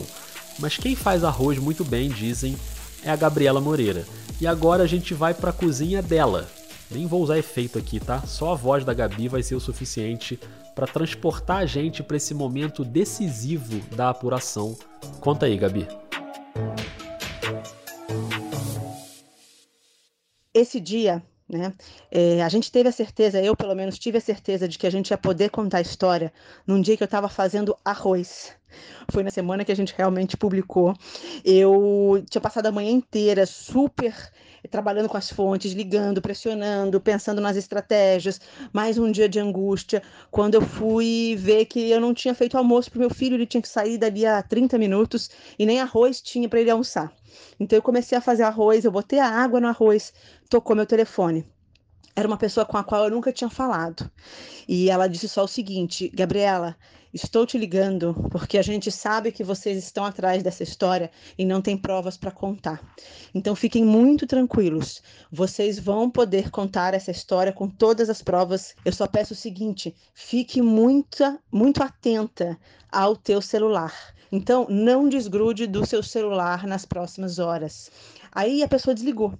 [0.58, 2.56] Mas quem faz arroz muito bem, dizem,
[3.04, 4.06] é a Gabriela Moreira.
[4.40, 6.48] E agora a gente vai para a cozinha dela.
[6.92, 8.20] Nem vou usar efeito aqui, tá?
[8.22, 10.38] Só a voz da Gabi vai ser o suficiente
[10.74, 14.76] para transportar a gente para esse momento decisivo da apuração.
[15.20, 15.86] Conta aí, Gabi.
[20.54, 21.74] Esse dia né?
[22.10, 24.90] É, a gente teve a certeza, eu pelo menos tive a certeza de que a
[24.90, 26.32] gente ia poder contar a história
[26.66, 28.52] num dia que eu estava fazendo arroz.
[29.10, 30.94] Foi na semana que a gente realmente publicou.
[31.44, 34.14] Eu tinha passado a manhã inteira super
[34.70, 38.40] trabalhando com as fontes, ligando, pressionando, pensando nas estratégias.
[38.72, 40.02] Mais um dia de angústia.
[40.30, 43.62] Quando eu fui ver que eu não tinha feito almoço para meu filho, ele tinha
[43.62, 47.12] que sair dali a 30 minutos e nem arroz tinha para ele almoçar.
[47.58, 50.12] Então eu comecei a fazer arroz, eu botei a água no arroz,
[50.48, 51.46] tocou meu telefone.
[52.14, 54.10] Era uma pessoa com a qual eu nunca tinha falado.
[54.68, 56.76] E ela disse só o seguinte: Gabriela,
[57.12, 61.60] estou te ligando porque a gente sabe que vocês estão atrás dessa história e não
[61.60, 62.80] tem provas para contar.
[63.34, 65.02] Então fiquem muito tranquilos.
[65.30, 68.74] Vocês vão poder contar essa história com todas as provas.
[68.84, 72.58] Eu só peço o seguinte: fique muito, muito atenta
[72.90, 73.92] ao teu celular.
[74.30, 77.90] Então, não desgrude do seu celular nas próximas horas.
[78.32, 79.38] Aí a pessoa desligou.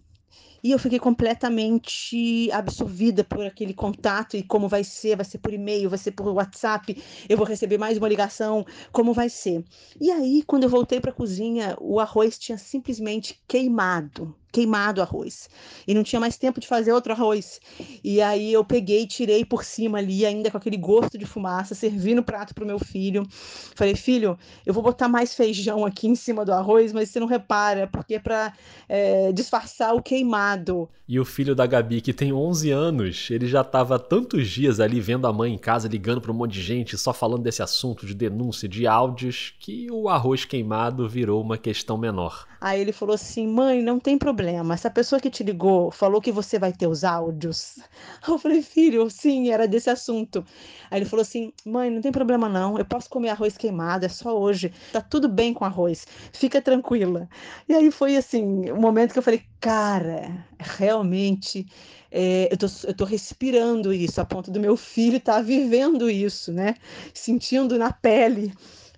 [0.63, 5.53] E eu fiquei completamente absorvida por aquele contato e como vai ser, vai ser por
[5.53, 6.97] e-mail, vai ser por WhatsApp,
[7.29, 9.65] eu vou receber mais uma ligação, como vai ser.
[10.01, 15.03] E aí, quando eu voltei para a cozinha, o arroz tinha simplesmente queimado queimado o
[15.03, 15.49] arroz.
[15.89, 17.59] E não tinha mais tempo de fazer outro arroz.
[18.05, 22.15] E aí eu peguei, tirei por cima ali, ainda com aquele gosto de fumaça, servi
[22.15, 23.27] no prato pro meu filho.
[23.75, 27.27] Falei, filho, eu vou botar mais feijão aqui em cima do arroz, mas você não
[27.27, 28.53] repara, porque é pra
[28.89, 30.89] é, disfarçar o queimado.
[31.09, 35.01] E o filho da Gabi, que tem 11 anos, ele já tava tantos dias ali
[35.01, 38.07] vendo a mãe em casa, ligando para um monte de gente, só falando desse assunto
[38.07, 42.47] de denúncia, de áudios, que o arroz queimado virou uma questão menor.
[42.61, 44.42] Aí ele falou assim: mãe, não tem problema.
[44.51, 47.79] Essa pessoa que te ligou falou que você vai ter os áudios.
[48.27, 50.45] Eu falei: filho, sim, era desse assunto.
[50.91, 52.79] Aí ele falou assim: mãe, não tem problema não.
[52.79, 54.73] Eu posso comer arroz queimado, é só hoje.
[54.93, 56.07] Tá tudo bem com arroz.
[56.33, 57.29] Fica tranquila.
[57.69, 61.67] E aí foi assim: o um momento que eu falei: cara, realmente.
[62.15, 66.11] É, eu, tô, eu tô respirando isso, a ponto do meu filho estar tá vivendo
[66.11, 66.75] isso, né?
[67.15, 68.53] Sentindo na pele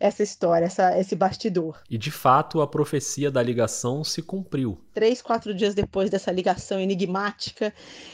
[0.04, 1.80] essa história, essa, esse bastidor.
[1.88, 4.78] E de fato a profecia da ligação se cumpriu.
[4.92, 7.72] Três, quatro dias depois dessa ligação enigmática,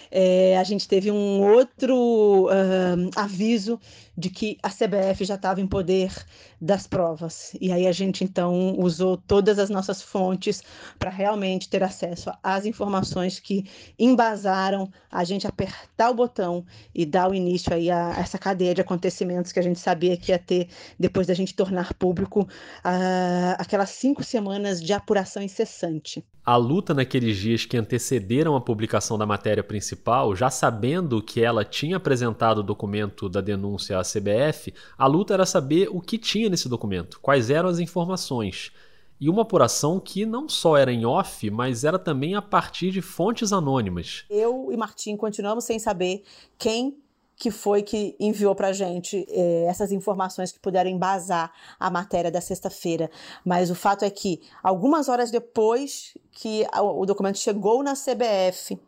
[0.09, 3.81] é, a gente teve um outro uh, aviso
[4.21, 6.13] de que a CBF já estava em poder
[6.61, 7.57] das provas.
[7.61, 10.63] E aí a gente então usou todas as nossas fontes
[10.99, 13.65] para realmente ter acesso às informações que
[13.99, 18.83] embasaram a gente apertar o botão e dar o início aí a essa cadeia de
[18.83, 23.91] acontecimentos que a gente sabia que ia ter depois da gente tornar público uh, aquelas
[23.91, 29.63] cinco semanas de apuração incessante a luta naqueles dias que antecederam a publicação da matéria
[29.63, 35.33] principal, já sabendo que ela tinha apresentado o documento da denúncia à CBF, a luta
[35.33, 38.73] era saber o que tinha nesse documento, quais eram as informações.
[39.21, 43.01] E uma apuração que não só era em off, mas era também a partir de
[43.01, 44.25] fontes anônimas.
[44.29, 46.25] Eu e Martim continuamos sem saber
[46.59, 46.99] quem
[47.41, 51.51] que foi que enviou para a gente é, essas informações que puderam embasar
[51.81, 53.11] a matéria da sexta-feira.
[53.43, 58.79] Mas o fato é que, algumas horas depois que o documento chegou na CBF,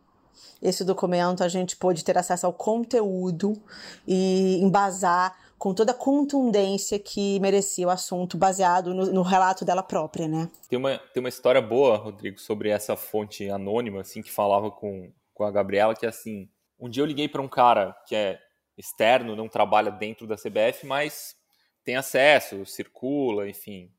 [0.61, 3.59] esse documento a gente pôde ter acesso ao conteúdo
[4.07, 9.81] e embasar com toda a contundência que merecia o assunto, baseado no, no, relato dela
[9.81, 10.47] própria, né?
[10.69, 15.09] Tem uma, tem uma história boa, Rodrigo, sobre essa fonte anônima, assim, que falava com,
[15.33, 16.47] com a Gabriela, que é assim,
[16.83, 18.37] um dia eu liguei para um cara que é
[18.77, 21.33] externo, não trabalha dentro da CBF, mas
[21.81, 23.89] tem acesso, circula, enfim.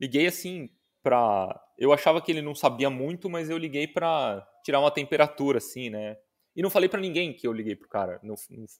[0.00, 0.70] Liguei assim
[1.02, 5.58] para, eu achava que ele não sabia muito, mas eu liguei para tirar uma temperatura
[5.58, 6.16] assim, né?
[6.56, 8.34] E não falei para ninguém que eu liguei pro cara, não,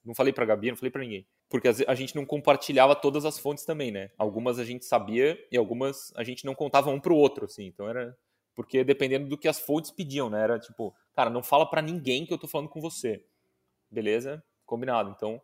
[0.05, 3.39] não, falei para Gabi, não falei para ninguém, porque a gente não compartilhava todas as
[3.39, 4.11] fontes também, né?
[4.17, 7.67] Algumas a gente sabia e algumas a gente não contava um pro outro, assim.
[7.67, 8.17] Então era
[8.59, 10.43] porque dependendo do que as fontes pediam, né?
[10.43, 13.25] Era tipo, cara, não fala para ninguém que eu tô falando com você.
[13.91, 15.11] beleza, combinado.
[15.11, 15.43] Então,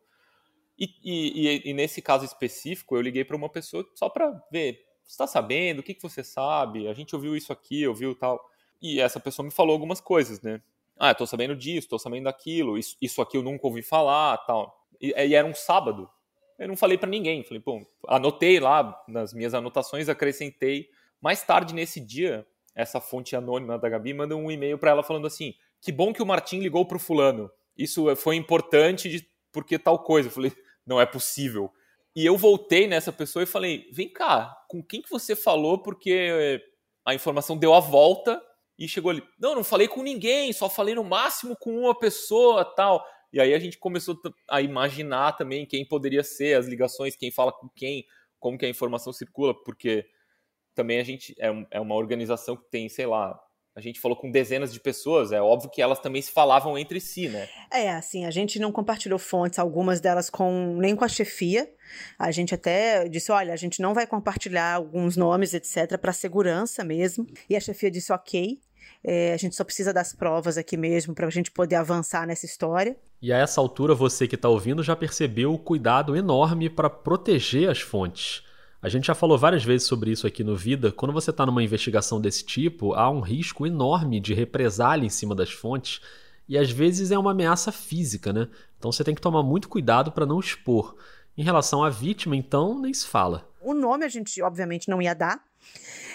[0.78, 5.14] e, e, e nesse caso específico, eu liguei para uma pessoa só para ver, você
[5.14, 6.86] está sabendo, o que, que você sabe?
[6.86, 8.40] A gente ouviu isso aqui, ouviu tal.
[8.80, 10.62] E essa pessoa me falou algumas coisas, né?
[10.96, 14.38] Ah, eu tô sabendo disso, tô sabendo daquilo, isso, isso aqui eu nunca ouvi falar,
[14.46, 14.86] tal.
[15.00, 16.08] E, e era um sábado.
[16.56, 17.42] Eu não falei para ninguém.
[17.42, 20.88] Falei, pô, anotei lá nas minhas anotações, acrescentei.
[21.20, 25.26] Mais tarde nesse dia, essa fonte anônima da Gabi manda um e-mail para ela falando
[25.26, 27.50] assim: que bom que o Martim ligou pro fulano.
[27.76, 30.28] Isso foi importante de, porque tal coisa.
[30.28, 30.52] Eu falei,
[30.86, 31.72] não é possível.
[32.16, 35.78] E eu voltei nessa pessoa e falei: vem cá, com quem que você falou?
[35.78, 36.60] Porque
[37.04, 38.40] a informação deu a volta
[38.78, 39.22] e chegou ali.
[39.38, 43.04] Não, não falei com ninguém, só falei no máximo com uma pessoa tal.
[43.32, 44.16] E aí a gente começou
[44.48, 48.04] a imaginar também quem poderia ser, as ligações, quem fala com quem,
[48.38, 50.06] como que a informação circula, porque
[50.74, 53.38] também a gente é, é uma organização que tem, sei lá,
[53.76, 57.00] a gente falou com dezenas de pessoas, é óbvio que elas também se falavam entre
[57.00, 57.48] si, né?
[57.72, 61.68] É, assim, a gente não compartilhou fontes, algumas delas com nem com a chefia.
[62.16, 66.84] A gente até disse, olha, a gente não vai compartilhar alguns nomes, etc, para segurança
[66.84, 67.26] mesmo.
[67.50, 68.60] E a chefia disse, ok.
[69.02, 72.46] É, a gente só precisa das provas aqui mesmo para a gente poder avançar nessa
[72.46, 72.96] história.
[73.20, 77.68] E a essa altura, você que está ouvindo já percebeu o cuidado enorme para proteger
[77.68, 78.44] as fontes.
[78.84, 80.92] A gente já falou várias vezes sobre isso aqui no Vida.
[80.92, 85.34] Quando você está numa investigação desse tipo, há um risco enorme de represália em cima
[85.34, 86.02] das fontes
[86.46, 88.46] e às vezes é uma ameaça física, né?
[88.78, 90.96] Então você tem que tomar muito cuidado para não expor.
[91.34, 93.50] Em relação à vítima, então, nem se fala.
[93.58, 95.42] O nome a gente, obviamente, não ia dar,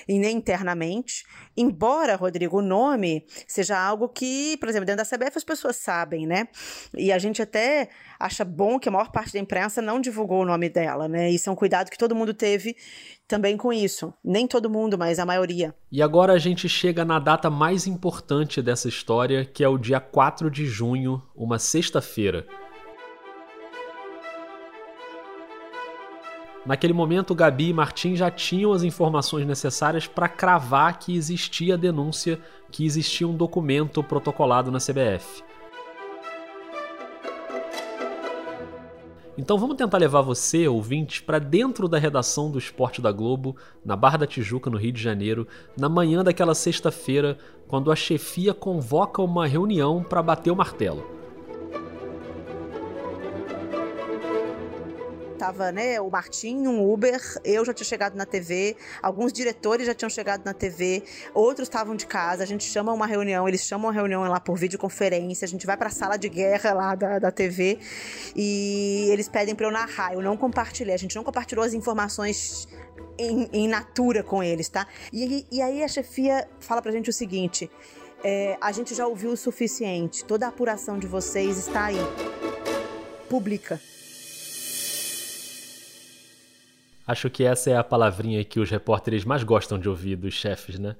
[0.07, 1.23] internamente.
[1.55, 6.25] Embora, Rodrigo, o nome seja algo que, por exemplo, dentro da CBF as pessoas sabem,
[6.25, 6.47] né?
[6.95, 10.45] E a gente até acha bom que a maior parte da imprensa não divulgou o
[10.45, 11.29] nome dela, né?
[11.29, 12.75] Isso é um cuidado que todo mundo teve
[13.27, 14.13] também com isso.
[14.23, 15.75] Nem todo mundo, mas a maioria.
[15.91, 19.99] E agora a gente chega na data mais importante dessa história, que é o dia
[19.99, 22.47] 4 de junho, uma sexta-feira.
[26.65, 32.39] Naquele momento, Gabi e Martim já tinham as informações necessárias para cravar que existia denúncia,
[32.69, 35.43] que existia um documento protocolado na CBF.
[39.37, 43.95] Então vamos tentar levar você, ouvinte, para dentro da redação do Esporte da Globo, na
[43.95, 49.21] Barra da Tijuca, no Rio de Janeiro, na manhã daquela sexta-feira, quando a chefia convoca
[49.21, 51.18] uma reunião para bater o martelo.
[55.39, 59.93] Tava, né, o Martim, um Uber, eu já tinha chegado na TV, alguns diretores já
[59.93, 61.01] tinham chegado na TV,
[61.33, 64.57] outros estavam de casa, a gente chama uma reunião, eles chamam uma reunião lá por
[64.57, 67.79] videoconferência, a gente vai para a sala de guerra lá da, da TV
[68.35, 72.67] e eles pedem para eu narrar, eu não compartilhei, a gente não compartilhou as informações
[73.17, 74.85] em, em natura com eles, tá?
[75.13, 77.71] E, e aí a chefia fala pra gente o seguinte,
[78.21, 81.97] é, a gente já ouviu o suficiente, toda a apuração de vocês está aí.
[83.29, 83.79] Publica.
[87.09, 90.77] Acho que essa é a palavrinha que os repórteres mais gostam de ouvir dos chefes,
[90.77, 90.95] né?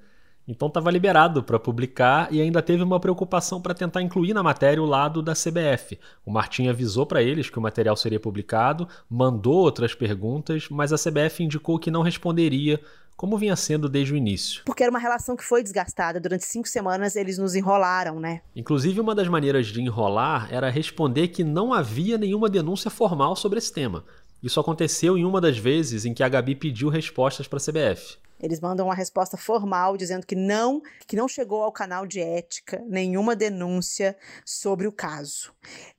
[0.48, 4.82] Então estava liberado para publicar e ainda teve uma preocupação para tentar incluir na matéria
[4.82, 6.00] o lado da CBF.
[6.26, 10.98] O Martim avisou para eles que o material seria publicado, mandou outras perguntas, mas a
[10.98, 12.82] CBF indicou que não responderia,
[13.16, 14.64] como vinha sendo desde o início.
[14.66, 16.20] Porque era uma relação que foi desgastada.
[16.20, 18.42] Durante cinco semanas eles nos enrolaram, né?
[18.56, 23.60] Inclusive, uma das maneiras de enrolar era responder que não havia nenhuma denúncia formal sobre
[23.60, 24.04] esse tema.
[24.42, 28.18] Isso aconteceu em uma das vezes em que a Gabi pediu respostas para a CBF.
[28.42, 32.82] Eles mandam uma resposta formal dizendo que não, que não chegou ao canal de ética
[32.88, 35.54] nenhuma denúncia sobre o caso.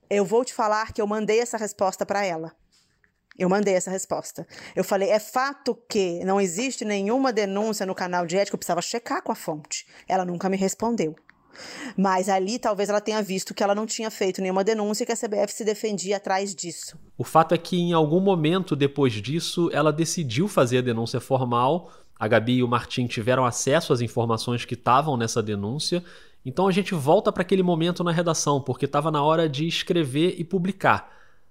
[0.09, 2.53] Eu vou te falar que eu mandei essa resposta para ela.
[3.39, 4.47] Eu mandei essa resposta.
[4.75, 8.55] Eu falei: é fato que não existe nenhuma denúncia no canal de ética.
[8.55, 9.87] Eu precisava checar com a fonte.
[10.09, 11.15] Ela nunca me respondeu.
[11.97, 15.13] Mas ali talvez ela tenha visto que ela não tinha feito nenhuma denúncia e que
[15.13, 16.99] a CBF se defendia atrás disso.
[17.17, 21.91] O fato é que em algum momento depois disso ela decidiu fazer a denúncia formal.
[22.19, 26.05] A Gabi e o Martim tiveram acesso às informações que estavam nessa denúncia.
[26.45, 30.37] Então a gente volta para aquele momento na redação, porque estava na hora de escrever
[30.39, 31.11] e publicar.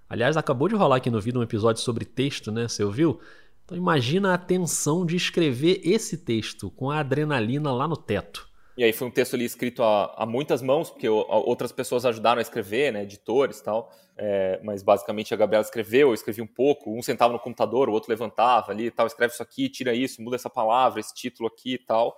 [0.10, 2.68] Aliás, acabou de rolar aqui no vídeo um episódio sobre texto, né?
[2.68, 3.20] Você ouviu?
[3.64, 8.49] Então imagina a tensão de escrever esse texto com a adrenalina lá no teto.
[8.80, 12.40] E aí foi um texto ali escrito a, a muitas mãos, porque outras pessoas ajudaram
[12.40, 13.92] a escrever, né, editores e tal.
[14.16, 17.92] É, mas basicamente a Gabriela escreveu, eu escrevi um pouco, um sentava no computador, o
[17.92, 21.50] outro levantava ali e tal, escreve isso aqui, tira isso, muda essa palavra, esse título
[21.50, 22.16] aqui e tal.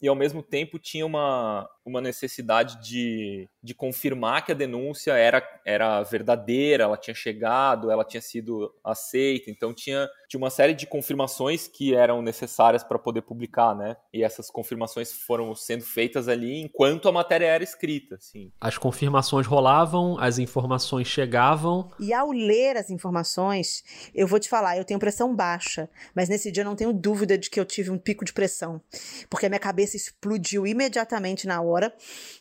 [0.00, 5.42] E ao mesmo tempo tinha uma, uma necessidade de, de confirmar que a denúncia era,
[5.64, 10.86] era verdadeira, ela tinha chegado, ela tinha sido aceita, então tinha, tinha uma série de
[10.86, 13.96] confirmações que eram necessárias para poder publicar, né?
[14.12, 18.52] E essas confirmações foram sendo feitas ali enquanto a matéria era escrita, assim.
[18.60, 21.90] As confirmações rolavam, as informações chegavam.
[21.98, 23.82] E ao ler as informações,
[24.14, 27.36] eu vou te falar, eu tenho pressão baixa, mas nesse dia eu não tenho dúvida
[27.36, 28.80] de que eu tive um pico de pressão,
[29.28, 31.71] porque a minha cabeça explodiu imediatamente na hora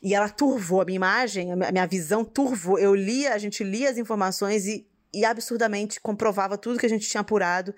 [0.01, 2.77] e ela turvou a minha imagem, a minha visão turvou.
[2.77, 7.07] Eu lia, a gente lia as informações e e absurdamente comprovava tudo que a gente
[7.07, 7.75] tinha apurado.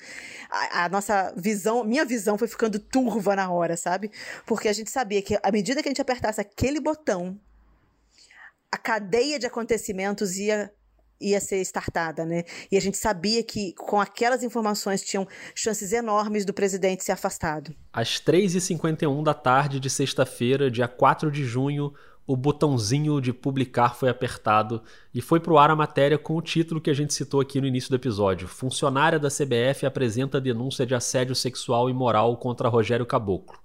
[0.49, 4.11] A, a, nossa visão, minha visão foi ficando turva na hora, sabe?
[4.45, 7.39] Porque a gente sabia que à medida que a gente apertasse aquele botão,
[8.71, 10.71] a cadeia de acontecimentos ia
[11.23, 12.43] ia ser startada, né?
[12.71, 17.73] E a gente sabia que com aquelas informações tinham chances enormes do presidente ser afastado.
[17.91, 21.93] Às 3h51 da tarde de sexta-feira, dia 4 de junho,
[22.25, 24.81] o botãozinho de publicar foi apertado
[25.13, 27.67] e foi pro ar a matéria com o título que a gente citou aqui no
[27.67, 28.47] início do episódio.
[28.47, 33.62] Funcionária da CBF apresenta denúncia de assédio sexual e moral contra Rogério Caboclo.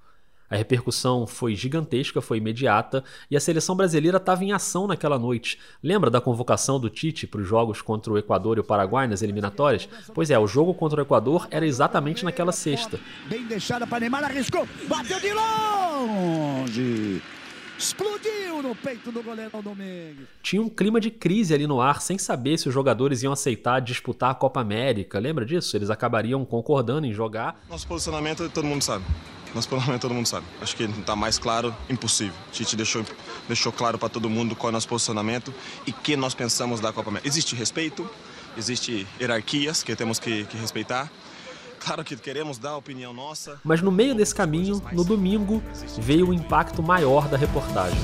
[0.50, 5.58] A repercussão foi gigantesca, foi imediata e a seleção brasileira estava em ação naquela noite.
[5.82, 9.22] Lembra da convocação do Tite para os jogos contra o Equador e o Paraguai nas
[9.22, 9.88] eliminatórias?
[10.14, 12.98] Pois é, o jogo contra o Equador era exatamente naquela sexta.
[13.26, 17.22] Bem deixada para Neymar, arriscou, bateu de longe.
[17.78, 20.26] Explodiu no peito do goleiro Domingues.
[20.42, 23.78] Tinha um clima de crise ali no ar, sem saber se os jogadores iam aceitar
[23.80, 25.18] disputar a Copa América.
[25.20, 25.76] Lembra disso?
[25.76, 27.60] Eles acabariam concordando em jogar.
[27.68, 29.04] Nosso posicionamento todo mundo sabe.
[29.54, 30.46] Nosso posicionamento todo mundo sabe.
[30.60, 32.34] Acho que está mais claro, impossível.
[32.52, 33.04] Tite deixou,
[33.46, 35.52] deixou claro para todo mundo qual é o nosso posicionamento
[35.86, 37.28] e que nós pensamos da Copa América.
[37.28, 38.08] Existe respeito,
[38.56, 41.10] existe hierarquias que temos que, que respeitar.
[41.78, 43.60] Claro que queremos dar a opinião nossa.
[43.64, 45.62] Mas no meio desse caminho, no domingo,
[45.98, 47.98] veio o impacto maior da reportagem.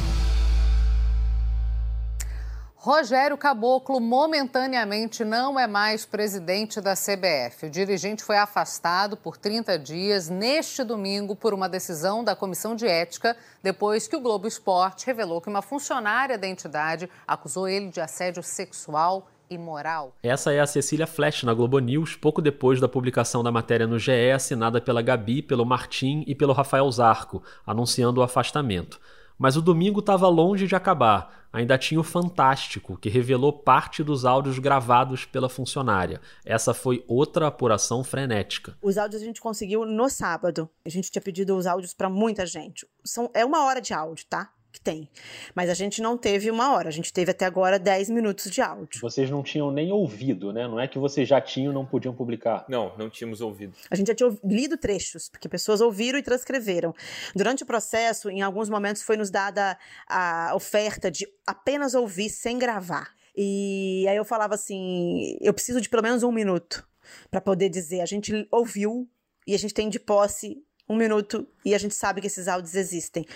[2.85, 7.64] Rogério Caboclo momentaneamente não é mais presidente da CBF.
[7.64, 12.87] O dirigente foi afastado por 30 dias neste domingo por uma decisão da Comissão de
[12.87, 18.03] Ética, depois que o Globo Esporte revelou que uma funcionária da entidade acusou ele de
[18.03, 20.12] assédio sexual e moral.
[20.22, 23.99] Essa é a Cecília Flash na Globo News, pouco depois da publicação da matéria no
[23.99, 29.01] GE, assinada pela Gabi, pelo Martim e pelo Rafael Zarco, anunciando o afastamento.
[29.39, 31.44] Mas o domingo estava longe de acabar.
[31.55, 36.21] Ainda tinha o Fantástico, que revelou parte dos áudios gravados pela funcionária.
[36.45, 38.77] Essa foi outra apuração frenética.
[38.83, 40.69] Os áudios a gente conseguiu no sábado.
[40.85, 42.85] A gente tinha pedido os áudios para muita gente.
[43.05, 44.53] São, é uma hora de áudio, tá?
[44.75, 45.09] Que tem.
[45.55, 48.61] Mas a gente não teve uma hora, a gente teve até agora 10 minutos de
[48.61, 49.01] áudio.
[49.01, 50.66] Vocês não tinham nem ouvido, né?
[50.66, 52.64] Não é que vocês já tinham e não podiam publicar.
[52.68, 53.72] Não, não tínhamos ouvido.
[53.89, 56.93] A gente já tinha lido trechos, porque pessoas ouviram e transcreveram.
[57.37, 62.59] Durante o processo, em alguns momentos foi nos dada a oferta de apenas ouvir sem
[62.59, 63.14] gravar.
[63.37, 66.85] E aí eu falava assim, eu preciso de pelo menos um minuto
[67.31, 69.09] para poder dizer, a gente ouviu
[69.47, 72.74] e a gente tem de posse um minuto e a gente sabe que esses áudios
[72.74, 73.26] existem.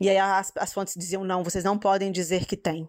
[0.00, 2.88] E aí as, as fontes diziam: não, vocês não podem dizer que tem.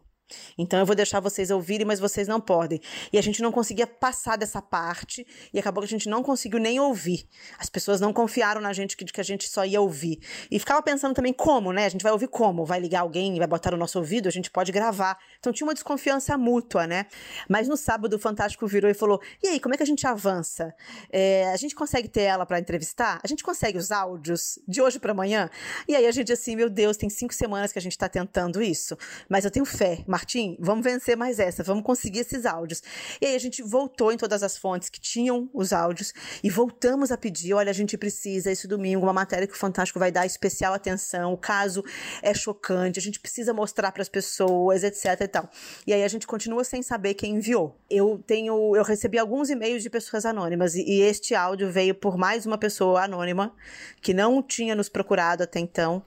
[0.57, 2.79] Então eu vou deixar vocês ouvirem, mas vocês não podem.
[3.11, 6.59] E a gente não conseguia passar dessa parte e acabou que a gente não conseguiu
[6.59, 7.27] nem ouvir.
[7.57, 10.19] As pessoas não confiaram na gente que, que a gente só ia ouvir.
[10.49, 11.85] E ficava pensando também como, né?
[11.85, 12.65] A gente vai ouvir como?
[12.65, 15.17] Vai ligar alguém, vai botar no nosso ouvido, a gente pode gravar.
[15.39, 17.05] Então tinha uma desconfiança mútua, né?
[17.49, 20.05] Mas no sábado o Fantástico virou e falou: "E aí, como é que a gente
[20.05, 20.73] avança?
[21.11, 23.19] É, a gente consegue ter ela para entrevistar?
[23.23, 25.49] A gente consegue os áudios de hoje para amanhã?"
[25.87, 28.61] E aí a gente assim, meu Deus, tem cinco semanas que a gente está tentando
[28.61, 28.97] isso,
[29.29, 30.03] mas eu tenho fé.
[30.17, 32.81] Martim, vamos vencer mais essa, vamos conseguir esses áudios.
[33.21, 36.11] E aí a gente voltou em todas as fontes que tinham os áudios
[36.43, 39.99] e voltamos a pedir: olha, a gente precisa esse domingo uma matéria que o Fantástico
[39.99, 41.83] vai dar especial atenção, o caso
[42.23, 45.47] é chocante, a gente precisa mostrar para as pessoas, etc e tal.
[45.85, 47.79] E aí a gente continua sem saber quem enviou.
[47.87, 52.17] Eu tenho, eu recebi alguns e-mails de pessoas anônimas e, e este áudio veio por
[52.17, 53.53] mais uma pessoa anônima
[54.01, 56.03] que não tinha nos procurado até então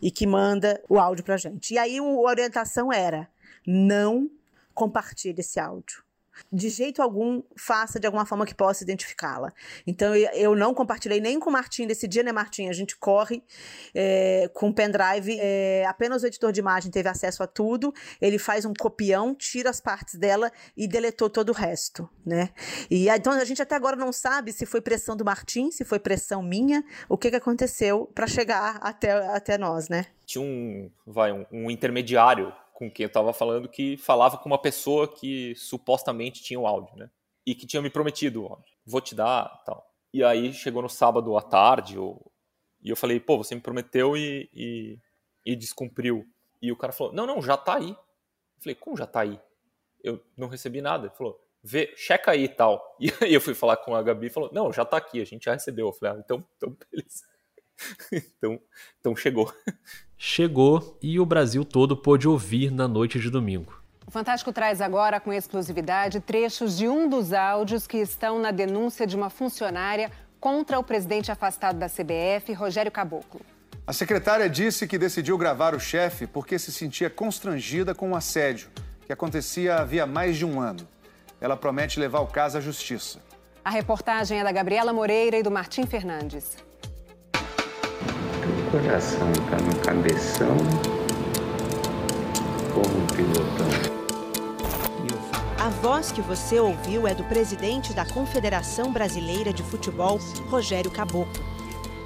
[0.00, 1.74] e que manda o áudio pra gente.
[1.74, 3.28] E aí a orientação era:
[3.66, 4.30] não
[4.74, 6.02] compartilhe esse áudio.
[6.50, 9.52] De jeito algum, faça de alguma forma que possa identificá-la.
[9.86, 12.68] Então, eu não compartilhei nem com o Martim desse dia, né, Martim?
[12.68, 13.42] A gente corre
[13.94, 17.92] é, com o pendrive, é, apenas o editor de imagem teve acesso a tudo.
[18.20, 22.50] Ele faz um copião, tira as partes dela e deletou todo o resto, né?
[22.90, 25.98] E então a gente até agora não sabe se foi pressão do Martim, se foi
[25.98, 30.06] pressão minha, o que, que aconteceu para chegar até, até nós, né?
[30.26, 32.52] Tinha um, vai, um, um intermediário
[32.82, 36.96] com quem eu estava falando que falava com uma pessoa que supostamente tinha o áudio,
[36.96, 37.10] né?
[37.46, 38.72] E que tinha me prometido áudio.
[38.84, 39.88] Vou te dar, tal.
[40.12, 42.20] E aí chegou no sábado à tarde, eu,
[42.82, 44.98] e eu falei, pô, você me prometeu e, e,
[45.44, 46.26] e descumpriu.
[46.62, 47.90] E o cara falou: Não, não, já tá aí.
[47.90, 49.38] Eu falei: Como já tá aí?
[50.02, 51.08] Eu não recebi nada.
[51.08, 52.96] Ele falou: Vê, checa aí e tal.
[53.00, 55.24] E aí eu fui falar com a Gabi e falou: Não, já tá aqui, a
[55.24, 55.88] gente já recebeu.
[55.88, 57.24] Eu falei: ah, então, então, beleza.
[58.12, 58.60] então,
[59.00, 59.52] então chegou.
[60.16, 63.82] Chegou e o Brasil todo pôde ouvir na noite de domingo.
[64.06, 69.06] O Fantástico traz agora com exclusividade trechos de um dos áudios que estão na denúncia
[69.06, 73.40] de uma funcionária contra o presidente afastado da CBF, Rogério Caboclo.
[73.86, 78.16] A secretária disse que decidiu gravar o chefe porque se sentia constrangida com o um
[78.16, 78.68] assédio,
[79.06, 80.86] que acontecia havia mais de um ano.
[81.40, 83.20] Ela promete levar o caso à justiça.
[83.64, 86.56] A reportagem é da Gabriela Moreira e do Martim Fernandes.
[88.72, 90.56] Coração está no cabeção
[92.74, 93.68] ou no pilotão?
[95.58, 100.18] A voz que você ouviu é do presidente da Confederação Brasileira de Futebol,
[100.48, 101.44] Rogério Caboclo.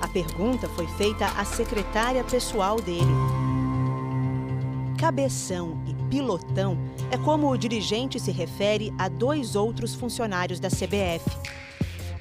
[0.01, 3.15] A pergunta foi feita à secretária pessoal dele.
[4.99, 6.77] Cabeção e pilotão
[7.13, 11.31] é como o dirigente se refere a dois outros funcionários da CBF.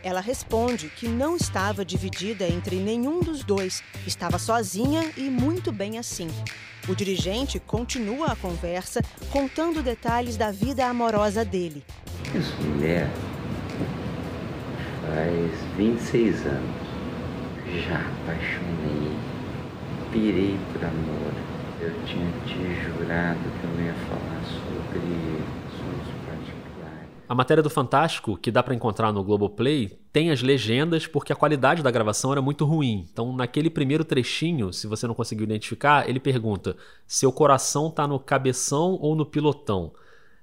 [0.05, 5.97] Ela responde que não estava dividida entre nenhum dos dois, estava sozinha e muito bem
[5.97, 6.27] assim.
[6.87, 9.01] O dirigente continua a conversa,
[9.31, 11.83] contando detalhes da vida amorosa dele.
[12.35, 13.09] Essa mulher
[15.01, 16.85] faz 26 anos.
[17.87, 19.11] Já apaixonei,
[20.11, 21.33] pirei por amor.
[21.81, 24.99] Eu tinha te jurado que eu não ia falar sobre
[27.27, 31.35] a matéria do Fantástico, que dá para encontrar no Globoplay, tem as legendas porque a
[31.35, 33.05] qualidade da gravação era muito ruim.
[33.11, 38.19] Então, naquele primeiro trechinho, se você não conseguiu identificar, ele pergunta: seu coração tá no
[38.19, 39.91] cabeção ou no pilotão?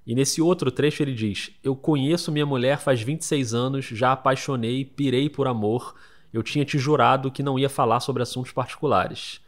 [0.06, 4.84] E nesse outro trecho ele diz: Eu conheço minha mulher faz 26 anos, já apaixonei,
[4.84, 5.94] pirei por amor.
[6.32, 9.40] Eu tinha te jurado que não ia falar sobre assuntos particulares.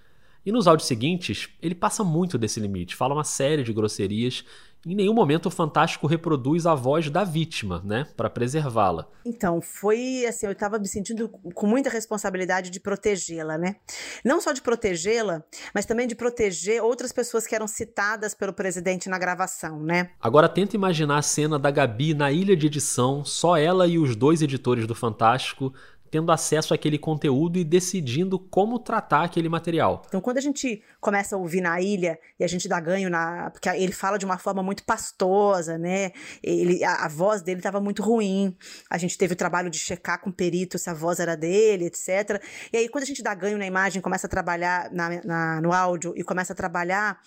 [0.46, 4.44] E nos áudios seguintes, ele passa muito desse limite, fala uma série de grosserias
[4.86, 9.08] em nenhum momento o Fantástico reproduz a voz da vítima, né, para preservá-la.
[9.24, 13.76] Então, foi assim, eu estava me sentindo com muita responsabilidade de protegê-la, né?
[14.24, 15.42] Não só de protegê-la,
[15.74, 20.10] mas também de proteger outras pessoas que eram citadas pelo presidente na gravação, né?
[20.20, 24.14] Agora tenta imaginar a cena da Gabi na ilha de edição, só ela e os
[24.14, 25.72] dois editores do Fantástico
[26.14, 30.04] tendo acesso àquele conteúdo e decidindo como tratar aquele material.
[30.06, 33.50] Então, quando a gente começa a ouvir na ilha e a gente dá ganho na.
[33.50, 36.12] Porque ele fala de uma forma muito pastosa, né?
[36.40, 38.56] Ele, a, a voz dele estava muito ruim.
[38.88, 41.86] A gente teve o trabalho de checar com o perito se a voz era dele,
[41.86, 42.40] etc.
[42.72, 45.72] E aí, quando a gente dá ganho na imagem, começa a trabalhar na, na no
[45.72, 47.18] áudio e começa a trabalhar.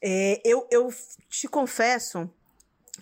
[0.00, 0.88] É, eu, eu
[1.28, 2.30] te confesso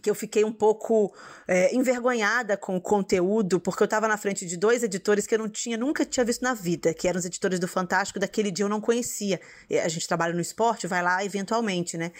[0.02, 1.14] que eu fiquei um pouco
[1.46, 5.38] é, envergonhada com o conteúdo, porque eu estava na frente de dois editores que eu
[5.38, 8.64] não tinha, nunca tinha visto na vida, que eram os editores do Fantástico, daquele dia
[8.64, 9.40] eu não conhecia.
[9.84, 12.12] A gente trabalha no esporte, vai lá eventualmente, né?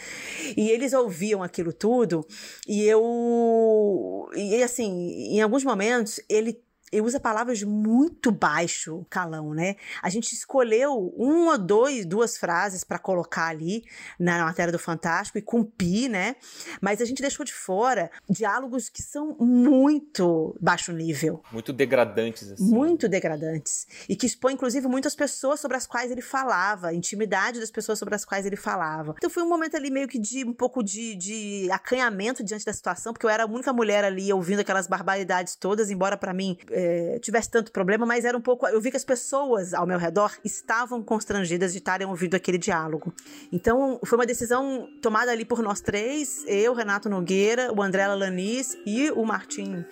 [0.55, 2.25] E eles ouviam aquilo tudo,
[2.67, 4.29] e eu.
[4.35, 6.61] E assim, em alguns momentos, ele
[6.91, 9.75] ele usa palavras muito baixo calão, né?
[10.01, 13.83] A gente escolheu uma, dois, duas frases para colocar ali
[14.19, 16.35] na matéria do Fantástico e cumprir, né?
[16.81, 21.41] Mas a gente deixou de fora diálogos que são muito baixo nível.
[21.51, 22.63] Muito degradantes, assim.
[22.63, 23.87] Muito degradantes.
[24.07, 27.99] E que expõe, inclusive, muitas pessoas sobre as quais ele falava, a intimidade das pessoas
[27.99, 29.15] sobre as quais ele falava.
[29.17, 32.73] Então foi um momento ali meio que de um pouco de, de acanhamento diante da
[32.73, 36.57] situação, porque eu era a única mulher ali ouvindo aquelas barbaridades todas, embora para mim
[36.79, 38.65] é, tivesse tanto problema, mas era um pouco.
[38.67, 43.13] Eu vi que as pessoas ao meu redor estavam constrangidas de estarem ouvindo aquele diálogo.
[43.51, 48.77] Então, foi uma decisão tomada ali por nós três: eu, Renato Nogueira, o André Lanis
[48.85, 49.83] e o Martim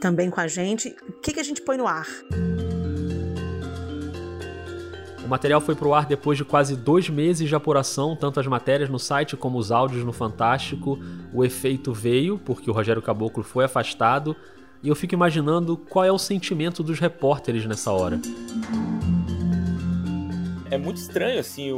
[0.00, 0.94] também com a gente.
[1.08, 2.06] O que, que a gente põe no ar?
[5.24, 8.88] O material foi pro ar depois de quase dois meses de apuração, tanto as matérias
[8.88, 11.00] no site como os áudios no Fantástico.
[11.34, 14.36] O efeito veio, porque o Rogério Caboclo foi afastado,
[14.86, 18.20] e eu fico imaginando qual é o sentimento dos repórteres nessa hora.
[20.70, 21.72] É muito estranho, assim,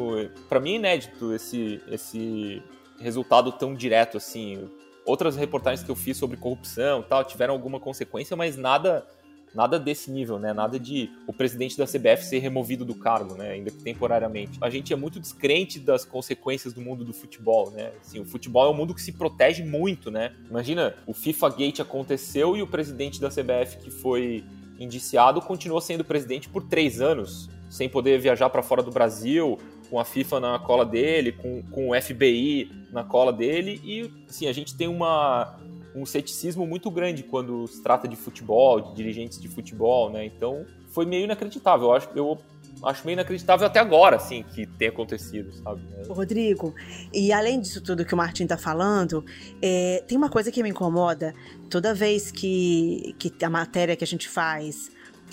[0.47, 2.63] para mim é inédito esse, esse
[3.01, 4.69] resultado tão direto, assim.
[5.07, 9.07] Outras reportagens que eu fiz sobre corrupção tal tiveram alguma consequência, mas nada
[9.55, 10.53] nada desse nível, né?
[10.53, 13.51] Nada de o presidente da CBF ser removido do cargo, né?
[13.51, 14.59] Ainda que temporariamente.
[14.61, 17.93] A gente é muito descrente das consequências do mundo do futebol, né?
[18.01, 20.35] Assim, o futebol é um mundo que se protege muito, né?
[20.49, 24.45] Imagina, o FIFA Gate aconteceu e o presidente da CBF que foi
[24.79, 29.59] indiciado continuou sendo presidente por três anos, sem poder viajar para fora do Brasil,
[29.91, 34.47] com a FIFA na cola dele, com, com o FBI na cola dele, e assim,
[34.47, 35.59] a gente tem uma
[35.95, 40.25] um ceticismo muito grande quando se trata de futebol, de dirigentes de futebol, né?
[40.25, 41.89] Então foi meio inacreditável.
[41.89, 42.39] Eu acho eu
[42.83, 45.83] acho meio inacreditável até agora, assim, que tem acontecido, sabe?
[46.09, 46.75] Rodrigo,
[47.13, 49.25] e além disso tudo que o Martin tá falando,
[49.61, 51.35] é, tem uma coisa que me incomoda
[51.69, 54.91] toda vez que, que a matéria que a gente faz.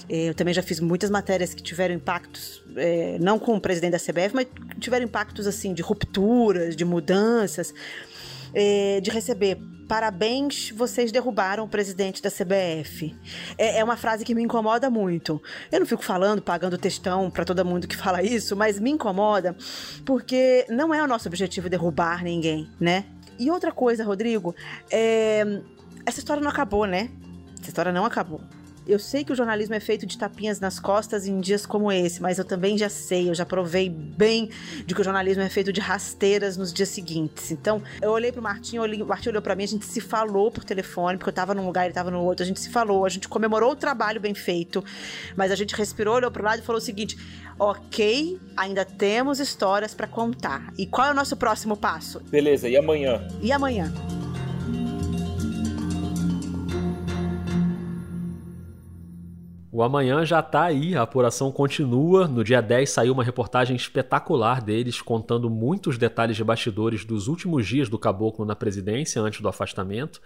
[0.10, 3.91] é, Eu também já fiz muitas matérias que tiveram impactos, é, não com o presidente
[3.91, 4.47] da CBF, mas
[4.80, 7.74] tiveram impactos assim de rupturas, de mudanças,
[8.56, 13.16] é, de receber parabéns, vocês derrubaram o presidente da CBF.
[13.58, 15.41] É, é uma frase que me incomoda muito.
[15.72, 19.56] Eu não fico falando, pagando textão para todo mundo que fala isso, mas me incomoda
[20.03, 23.06] porque não é o nosso objetivo derrubar ninguém, né?
[23.38, 24.56] E outra coisa, Rodrigo,
[24.89, 25.43] é,
[26.06, 27.10] essa história não acabou, né?
[27.60, 28.41] Essa história não acabou.
[28.88, 32.21] Eu sei que o jornalismo é feito de tapinhas nas costas em dias como esse,
[32.21, 34.49] mas eu também já sei, eu já provei bem
[34.86, 37.51] de que o jornalismo é feito de rasteiras nos dias seguintes.
[37.51, 40.51] Então, eu olhei pro Martim, olhei, o Martim olhou pra mim, a gente se falou
[40.51, 43.05] por telefone, porque eu tava num lugar, ele tava no outro, a gente se falou,
[43.05, 44.83] a gente comemorou o trabalho bem feito,
[45.36, 47.17] mas a gente respirou, olhou pro lado e falou o seguinte:
[47.57, 50.71] ok, ainda temos histórias pra contar.
[50.77, 52.19] E qual é o nosso próximo passo?
[52.29, 53.27] Beleza, e amanhã?
[53.41, 53.91] E amanhã?
[59.76, 62.30] O amanhã já tá aí, a apuração continua.
[62.30, 67.67] No dia 10 saiu uma reportagem espetacular deles contando muitos detalhes de bastidores dos últimos
[67.67, 70.21] dias do Caboclo na presidência antes do afastamento.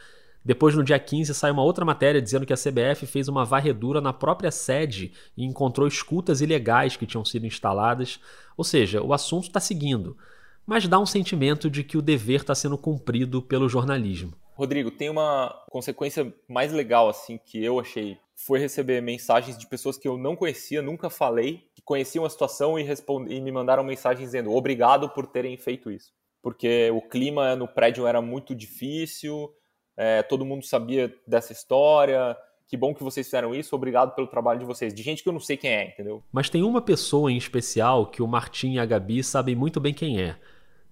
[0.45, 3.99] Depois, no dia 15, sai uma outra matéria dizendo que a CBF fez uma varredura
[3.99, 8.19] na própria sede e encontrou escutas ilegais que tinham sido instaladas.
[8.55, 10.15] Ou seja, o assunto está seguindo,
[10.63, 14.31] mas dá um sentimento de que o dever está sendo cumprido pelo jornalismo.
[14.53, 18.19] Rodrigo, tem uma consequência mais legal, assim, que eu achei.
[18.45, 22.79] Foi receber mensagens de pessoas que eu não conhecia, nunca falei, que conheciam a situação
[22.79, 22.85] e,
[23.27, 26.13] e me mandaram mensagens dizendo obrigado por terem feito isso.
[26.41, 29.53] Porque o clima no prédio era muito difícil,
[29.97, 32.37] é, todo mundo sabia dessa história.
[32.65, 34.93] Que bom que vocês fizeram isso, obrigado pelo trabalho de vocês.
[34.93, 36.23] De gente que eu não sei quem é, entendeu?
[36.31, 39.93] Mas tem uma pessoa em especial que o Martim e a Gabi sabem muito bem
[39.93, 40.39] quem é.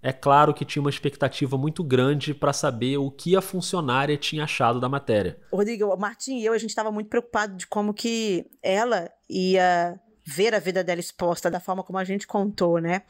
[0.08, 4.45] É claro que tinha uma expectativa muito grande para saber o que a funcionária tinha
[4.45, 5.38] achado da matéria.
[5.51, 10.55] Rodrigo, Martim e eu, a gente estava muito preocupado de como que ela ia ver
[10.55, 13.01] a vida dela exposta da forma como a gente contou, né?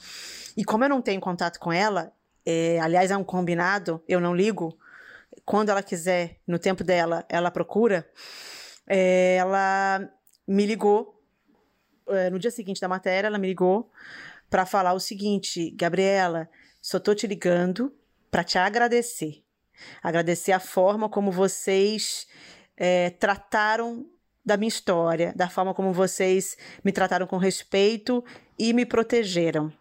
[0.57, 2.11] E como eu não tenho contato com ela,
[2.43, 4.75] é, aliás, é um combinado, eu não ligo.
[5.45, 8.09] Quando ela quiser, no tempo dela, ela procura.
[8.87, 10.09] É, ela
[10.47, 11.21] me ligou
[12.09, 13.91] é, no dia seguinte da matéria, ela me ligou
[14.49, 16.49] para falar o seguinte, Gabriela,
[16.81, 17.93] só tô te ligando
[18.29, 19.43] para te agradecer.
[20.01, 22.27] Agradecer a forma como vocês
[22.75, 24.05] é, trataram
[24.45, 28.23] da minha história, da forma como vocês me trataram com respeito
[28.57, 29.71] e me protegeram.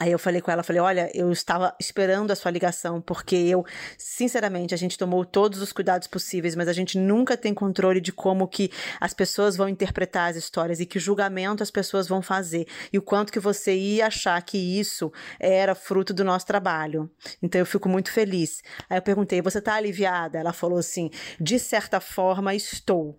[0.00, 3.64] Aí eu falei com ela, falei, olha, eu estava esperando a sua ligação, porque eu,
[3.96, 8.12] sinceramente, a gente tomou todos os cuidados possíveis, mas a gente nunca tem controle de
[8.12, 8.70] como que
[9.00, 12.66] as pessoas vão interpretar as histórias e que julgamento as pessoas vão fazer.
[12.92, 17.10] E o quanto que você ia achar que isso era fruto do nosso trabalho.
[17.42, 18.62] Então eu fico muito feliz.
[18.88, 20.38] Aí eu perguntei, você está aliviada?
[20.38, 23.18] Ela falou assim, de certa forma estou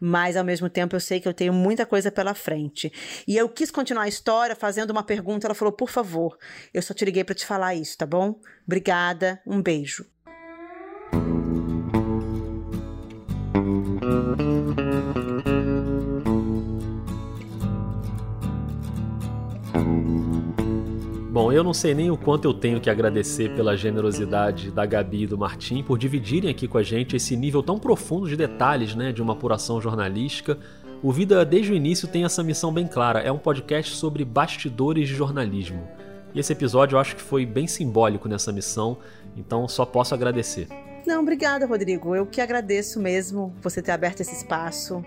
[0.00, 2.92] mas ao mesmo tempo eu sei que eu tenho muita coisa pela frente.
[3.26, 5.46] E eu quis continuar a história fazendo uma pergunta.
[5.46, 6.36] Ela falou: por favor,
[6.72, 8.40] eu só te liguei para te falar isso, tá bom?
[8.66, 10.06] Obrigada, um beijo.
[21.40, 25.22] Bom, eu não sei nem o quanto eu tenho que agradecer pela generosidade da Gabi
[25.22, 28.94] e do Martim por dividirem aqui com a gente esse nível tão profundo de detalhes,
[28.94, 30.58] né, de uma apuração jornalística.
[31.02, 35.08] O Vida desde o início tem essa missão bem clara, é um podcast sobre bastidores
[35.08, 35.88] de jornalismo.
[36.34, 38.98] E esse episódio eu acho que foi bem simbólico nessa missão,
[39.34, 40.68] então só posso agradecer.
[41.06, 42.14] Não, obrigada, Rodrigo.
[42.14, 45.02] Eu que agradeço mesmo você ter aberto esse espaço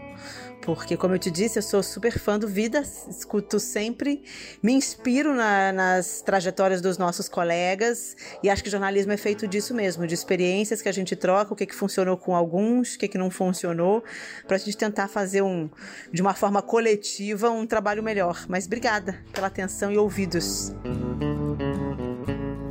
[0.66, 4.24] porque, como eu te disse, eu sou super fã do Vida, escuto sempre,
[4.62, 9.74] me inspiro na, nas trajetórias dos nossos colegas e acho que jornalismo é feito disso
[9.74, 13.08] mesmo, de experiências que a gente troca, o que, que funcionou com alguns, o que,
[13.10, 14.04] que não funcionou,
[14.48, 15.70] para a gente tentar fazer um,
[16.12, 18.46] de uma forma coletiva um trabalho melhor.
[18.48, 20.74] Mas obrigada pela atenção e ouvidos.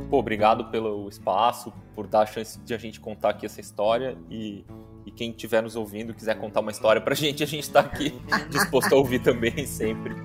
[0.09, 4.17] Pô, obrigado pelo espaço, por dar a chance de a gente contar aqui essa história
[4.29, 4.65] e
[5.05, 8.13] e quem estiver nos ouvindo quiser contar uma história pra gente, a gente tá aqui
[8.49, 10.15] disposto a ouvir também, sempre.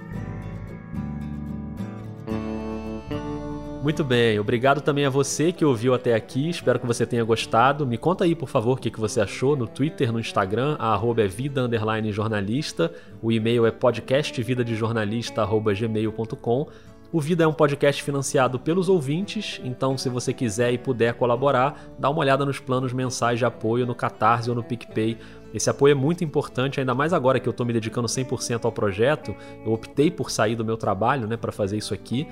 [3.83, 7.87] Muito bem, obrigado também a você que ouviu até aqui, espero que você tenha gostado.
[7.87, 10.93] Me conta aí, por favor, o que, que você achou no Twitter, no Instagram, a
[10.93, 16.68] arroba é vida underline jornalista, o e-mail é podcastvidadejornalista.gmail.com
[17.11, 21.88] o Vida é um podcast financiado pelos ouvintes, então se você quiser e puder colaborar,
[21.98, 25.16] dá uma olhada nos planos mensais de apoio no Catarse ou no PicPay.
[25.54, 28.72] Esse apoio é muito importante, ainda mais agora que eu estou me dedicando 100% ao
[28.72, 29.34] projeto.
[29.64, 32.28] Eu optei por sair do meu trabalho né, para fazer isso aqui.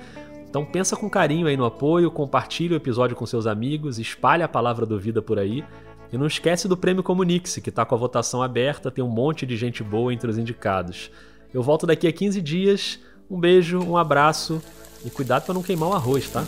[0.47, 4.47] Então pensa com carinho aí no apoio, compartilhe o episódio com seus amigos, espalhe a
[4.47, 5.65] palavra do Vida por aí.
[6.13, 9.43] E não esquece do Prêmio Comunique-se, que está com a votação aberta, tem um monte
[9.43, 11.09] de gente boa entre os indicados.
[11.51, 12.99] Eu volto daqui a 15 dias.
[13.29, 14.61] Um beijo, um abraço
[15.05, 16.43] e cuidado para não queimar o arroz, tá?